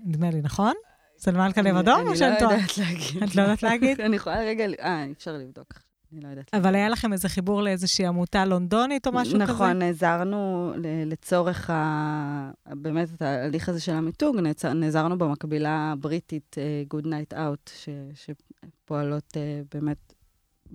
נדמה 0.05 0.29
לי, 0.29 0.41
נכון? 0.41 0.73
זה 1.17 1.31
מלכה 1.31 1.61
לב 1.61 1.75
אדום 1.75 2.07
או 2.07 2.15
שאני 2.15 2.39
טועה? 2.39 2.55
אני 2.55 2.61
לא 2.61 2.61
יודעת 2.61 2.77
להגיד. 2.77 3.23
את 3.23 3.35
לא 3.35 3.41
יודעת 3.41 3.63
להגיד? 3.63 4.01
אני 4.05 4.15
יכולה 4.15 4.39
רגע, 4.39 4.65
אה, 4.79 5.05
אפשר 5.11 5.33
לבדוק. 5.33 5.73
אני 6.13 6.21
לא 6.21 6.27
יודעת. 6.27 6.49
אבל 6.53 6.75
היה 6.75 6.89
לכם 6.89 7.13
איזה 7.13 7.29
חיבור 7.29 7.61
לאיזושהי 7.61 8.05
עמותה 8.05 8.45
לונדונית 8.45 9.07
או 9.07 9.11
משהו 9.11 9.37
נכון, 9.37 9.43
כזה? 9.45 9.53
נכון, 9.53 9.79
נעזרנו 9.79 10.73
לצורך 11.05 11.69
ה... 11.69 12.51
באמת 12.65 13.09
את 13.15 13.21
ההליך 13.21 13.69
הזה 13.69 13.79
של 13.79 13.91
המיתוג, 13.91 14.37
נעזרנו 14.75 15.17
במקבילה 15.17 15.91
הבריטית 15.91 16.55
uh, 16.55 16.95
Good 16.95 17.05
Night 17.05 17.33
Out, 17.33 17.69
ש... 17.75 17.89
שפועלות 18.15 19.37
uh, 19.37 19.75
באמת 19.75 20.13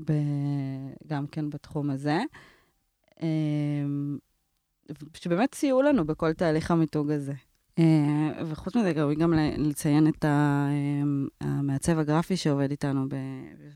ב... 0.05 0.13
גם 1.07 1.27
כן 1.27 1.51
בתחום 1.51 1.91
הזה. 1.91 2.19
Um, 3.11 3.23
שבאמת 5.15 5.55
סייעו 5.55 5.83
לנו 5.83 6.07
בכל 6.07 6.33
תהליך 6.33 6.71
המיתוג 6.71 7.11
הזה. 7.11 7.33
אה, 7.79 8.45
וחוץ 8.47 8.77
מזה, 8.77 8.93
ראוי 8.97 9.15
גם 9.15 9.33
לציין 9.57 10.09
את 10.09 10.25
אה, 10.25 10.69
המעצב 11.41 11.99
הגרפי 11.99 12.37
שעובד 12.37 12.71
איתנו 12.71 13.07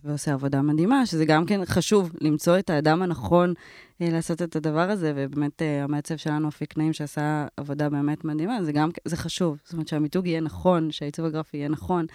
ועושה 0.04 0.32
עבודה 0.32 0.62
מדהימה, 0.62 1.06
שזה 1.06 1.24
גם 1.24 1.46
כן 1.46 1.64
חשוב, 1.64 2.12
למצוא 2.20 2.58
את 2.58 2.70
האדם 2.70 3.02
הנכון 3.02 3.54
אה, 4.02 4.10
לעשות 4.10 4.42
את 4.42 4.56
הדבר 4.56 4.90
הזה, 4.90 5.12
ובאמת 5.16 5.62
המעצב 5.82 6.16
שלנו, 6.16 6.48
אפיק 6.48 6.78
נעים, 6.78 6.92
שעשה 6.92 7.46
עבודה 7.56 7.88
באמת 7.88 8.24
מדהימה, 8.24 8.64
זה 8.64 8.72
גם, 8.72 8.90
זה 9.04 9.16
חשוב. 9.16 9.58
זאת 9.64 9.72
אומרת 9.72 9.88
שהמיתוג 9.88 10.26
יהיה 10.26 10.40
נכון, 10.40 10.90
שהעיצוב 10.90 11.26
הגרפי 11.26 11.56
יהיה 11.56 11.68
נכון, 11.68 12.06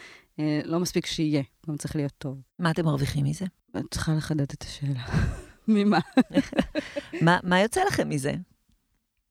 לא 0.66 0.80
מספיק 0.80 1.06
שיהיה, 1.06 1.44
גם 1.70 1.78
צריך 1.78 1.96
להיות 1.96 2.14
טוב. 2.18 2.38
מה 2.60 2.72
אתם 2.72 2.86
מרוויחים 2.86 3.26
מזה? 3.26 3.46
את 3.78 3.84
צריכה 3.92 4.14
לחדד 4.14 4.42
את 4.42 4.64
השאלה. 4.64 5.02
ממה? 5.68 6.00
מה 7.50 7.60
יוצא 7.60 7.82
לכם 7.88 8.10
מזה? 8.10 8.32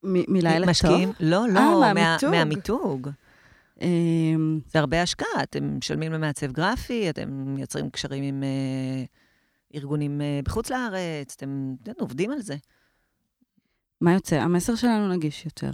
מלילה 0.02 0.66
משקיעים, 0.66 1.12
טוב? 1.12 1.16
לא, 1.20 1.48
לא, 1.48 1.60
아, 1.60 1.94
מהמיתוג. 1.94 2.30
מה, 2.30 2.36
מהמיתוג. 2.36 3.10
אמ, 3.80 4.60
זה 4.66 4.78
הרבה 4.78 5.02
השקעה, 5.02 5.42
אתם 5.42 5.78
משלמים 5.78 6.12
למעצב 6.12 6.52
גרפי, 6.52 7.10
אתם 7.10 7.28
מייצרים 7.30 7.90
קשרים 7.90 8.24
עם, 8.24 8.42
אה, 8.42 9.04
ארגונים 9.74 10.20
אה, 10.20 10.40
בחוץ 10.44 10.70
לארץ, 10.70 11.34
אתם, 11.36 11.74
עובדים 11.98 12.30
על 12.30 12.40
זה. 12.40 12.56
מה 14.00 14.12
יוצא? 14.12 14.36
המסר 14.36 14.74
שלנו 14.74 15.08
נגיש 15.08 15.44
יותר. 15.44 15.70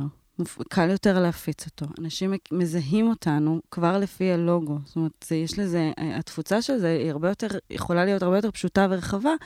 קל 0.68 0.90
יותר 0.90 1.18
להפיץ 1.18 1.66
אותו. 1.66 1.86
אנשים 1.98 2.32
מזהים 2.52 3.08
אותנו 3.10 3.60
כבר 3.70 3.98
לפי 3.98 4.32
הלוגו. 4.32 4.78
זאת 4.84 4.96
אומרת, 4.96 5.26
יש 5.30 5.58
לזה, 5.58 5.92
התפוצה 5.98 6.62
של 6.62 6.78
זה 6.78 6.88
היא 6.88 7.10
הרבה 7.10 7.28
יותר, 7.28 7.48
יכולה 7.70 8.04
להיות 8.04 8.22
הרבה 8.22 8.36
יותר 8.38 8.50
פשוטה 8.50 8.86
ורחבה, 8.90 9.30
אה, 9.30 9.36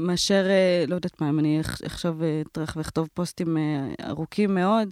מאשר, 0.00 0.46
אה, 0.48 0.84
לא 0.88 0.94
יודעת 0.94 1.20
מה, 1.20 1.28
אם 1.28 1.38
אני 1.38 1.60
עכשיו 1.84 2.16
אטרח 2.40 2.76
ואכתוב 2.76 3.08
פוסטים 3.14 3.56
ארוכים 4.08 4.54
מאוד, 4.54 4.88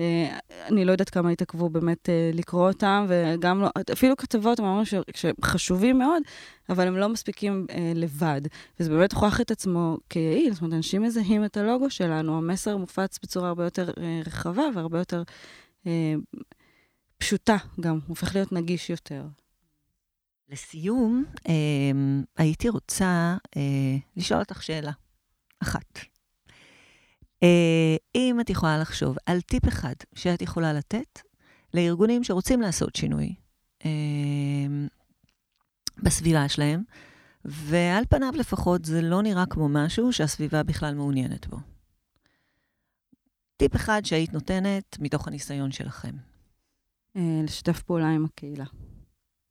אה, 0.00 0.38
אני 0.68 0.84
לא 0.84 0.92
יודעת 0.92 1.10
כמה 1.10 1.30
התעכבו 1.30 1.68
באמת 1.68 2.08
אה, 2.08 2.30
לקרוא 2.34 2.68
אותם, 2.68 3.06
וגם 3.08 3.60
לא, 3.60 3.68
אפילו 3.92 4.16
כתבות, 4.16 4.58
הם 4.58 4.64
אומרים 4.64 4.84
שהם 5.14 5.34
חשובים 5.44 5.98
מאוד, 5.98 6.22
אבל 6.68 6.86
הם 6.86 6.96
לא 6.96 7.08
מספיקים 7.08 7.66
אה, 7.70 7.92
לבד. 7.94 8.40
וזה 8.80 8.90
באמת 8.90 9.12
הוכח 9.12 9.40
את 9.40 9.50
עצמו 9.50 9.96
כיעיל, 10.10 10.52
זאת 10.52 10.62
אומרת, 10.62 10.74
אנשים 10.74 11.02
מזהים 11.02 11.44
את 11.44 11.56
הלוגו 11.56 11.90
שלנו, 11.90 12.38
המסר 12.38 12.76
מופץ 12.76 13.18
בצורה 13.22 13.48
הרבה 13.48 13.64
יותר 13.64 13.90
אה, 13.98 14.20
רחבה 14.26 14.64
והרבה 14.74 14.98
יותר 14.98 15.22
אה, 15.86 16.14
פשוטה 17.18 17.56
גם, 17.80 17.98
הופך 18.06 18.34
להיות 18.34 18.52
נגיש 18.52 18.90
יותר. 18.90 19.22
לסיום, 20.52 21.24
אה, 21.48 21.52
הייתי 22.36 22.68
רוצה 22.68 23.36
אה, 23.56 23.96
לשאול 24.16 24.40
אותך 24.40 24.62
שאלה 24.62 24.92
אחת. 25.62 25.98
אה, 27.42 27.96
אם 28.14 28.40
את 28.40 28.50
יכולה 28.50 28.78
לחשוב 28.78 29.16
על 29.26 29.40
טיפ 29.40 29.68
אחד 29.68 29.94
שאת 30.14 30.42
יכולה 30.42 30.72
לתת 30.72 31.20
לארגונים 31.74 32.24
שרוצים 32.24 32.60
לעשות 32.60 32.96
שינוי 32.96 33.34
אה, 33.84 33.90
בסביבה 36.02 36.48
שלהם, 36.48 36.82
ועל 37.44 38.04
פניו 38.08 38.32
לפחות 38.36 38.84
זה 38.84 39.02
לא 39.02 39.22
נראה 39.22 39.46
כמו 39.46 39.68
משהו 39.68 40.12
שהסביבה 40.12 40.62
בכלל 40.62 40.94
מעוניינת 40.94 41.46
בו. 41.46 41.56
טיפ 43.56 43.76
אחד 43.76 44.02
שהיית 44.04 44.32
נותנת 44.32 44.96
מתוך 45.00 45.28
הניסיון 45.28 45.72
שלכם. 45.72 46.14
אה, 47.16 47.40
לשתף 47.44 47.82
פעולה 47.82 48.10
עם 48.10 48.24
הקהילה, 48.24 48.64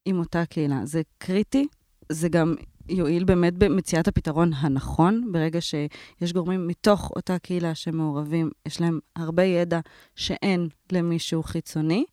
עם 0.06 0.20
אותה 0.20 0.46
קהילה. 0.46 0.86
זה 0.86 1.02
קריטי, 1.18 1.68
זה 2.10 2.30
גם 2.30 2.56
יועיל 2.90 3.24
באמת 3.24 3.54
במציאת 3.54 4.08
הפתרון 4.08 4.54
הנכון, 4.54 5.32
ברגע 5.32 5.62
שיש 5.62 6.34
גורמים 6.34 6.68
מתוך 6.68 7.12
אותה 7.16 7.40
קהילה 7.40 7.76
שמעורבים, 7.76 8.52
יש 8.66 8.82
להם 8.82 9.00
הרבה 9.16 9.44
ידע 9.44 9.80
שאין 10.16 10.70
למישהו 10.92 11.44
חיצוני. 11.44 12.06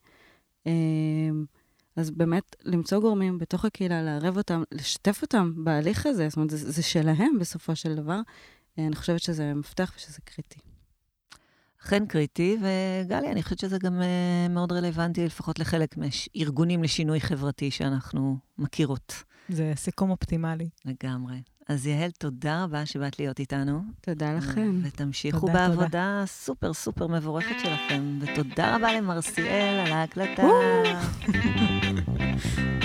אמ, 0.67 1.45
אז 1.97 2.11
באמת, 2.11 2.57
למצוא 2.65 3.01
גורמים 3.01 3.39
בתוך 3.39 3.65
הקהילה, 3.65 4.03
לערב 4.03 4.37
אותם, 4.37 4.63
לשתף 4.73 5.23
אותם 5.23 5.53
בהליך 5.65 6.07
הזה, 6.07 6.29
זאת 6.29 6.37
אומרת, 6.37 6.51
זה, 6.51 6.73
זה 6.73 6.83
שלהם 6.83 7.39
בסופו 7.41 7.77
של 7.77 7.95
דבר. 7.95 8.21
אני 8.79 8.97
חושבת 8.97 9.21
שזה 9.21 9.55
מפתח 9.55 9.93
ושזה 9.97 10.19
קריטי. 10.25 10.68
אכן 11.85 12.07
קריטי, 12.07 12.57
וגלי, 12.57 13.33
אני 13.33 13.43
חושבת 13.43 13.59
שזה 13.59 13.79
גם 13.79 14.01
uh, 14.01 14.53
מאוד 14.53 14.73
רלוונטי, 14.73 15.27
לפחות 15.27 15.59
לחלק 15.59 15.95
מארגונים 15.97 16.83
לשינוי 16.83 17.21
חברתי 17.21 17.71
שאנחנו 17.71 18.37
מכירות. 18.59 19.23
זה 19.49 19.73
סיכום 19.77 20.11
אופטימלי. 20.11 20.69
לגמרי. 20.85 21.37
אז 21.69 21.87
יעל, 21.87 22.11
תודה 22.11 22.65
רבה 22.65 22.87
שבאת 22.87 23.19
להיות 23.19 23.39
איתנו. 23.39 23.81
תודה 24.01 24.35
לכם. 24.35 24.81
ותמשיכו 24.85 25.41
תודה, 25.41 25.53
בעבודה 25.53 25.87
תודה. 25.87 26.23
סופר 26.27 26.73
סופר 26.73 27.07
מבורכת 27.07 27.57
שלכם. 27.63 28.19
ותודה 28.21 28.77
רבה 28.77 28.93
למרסיאל 28.93 29.87
על 29.87 29.93
ההקלטה. 29.93 30.43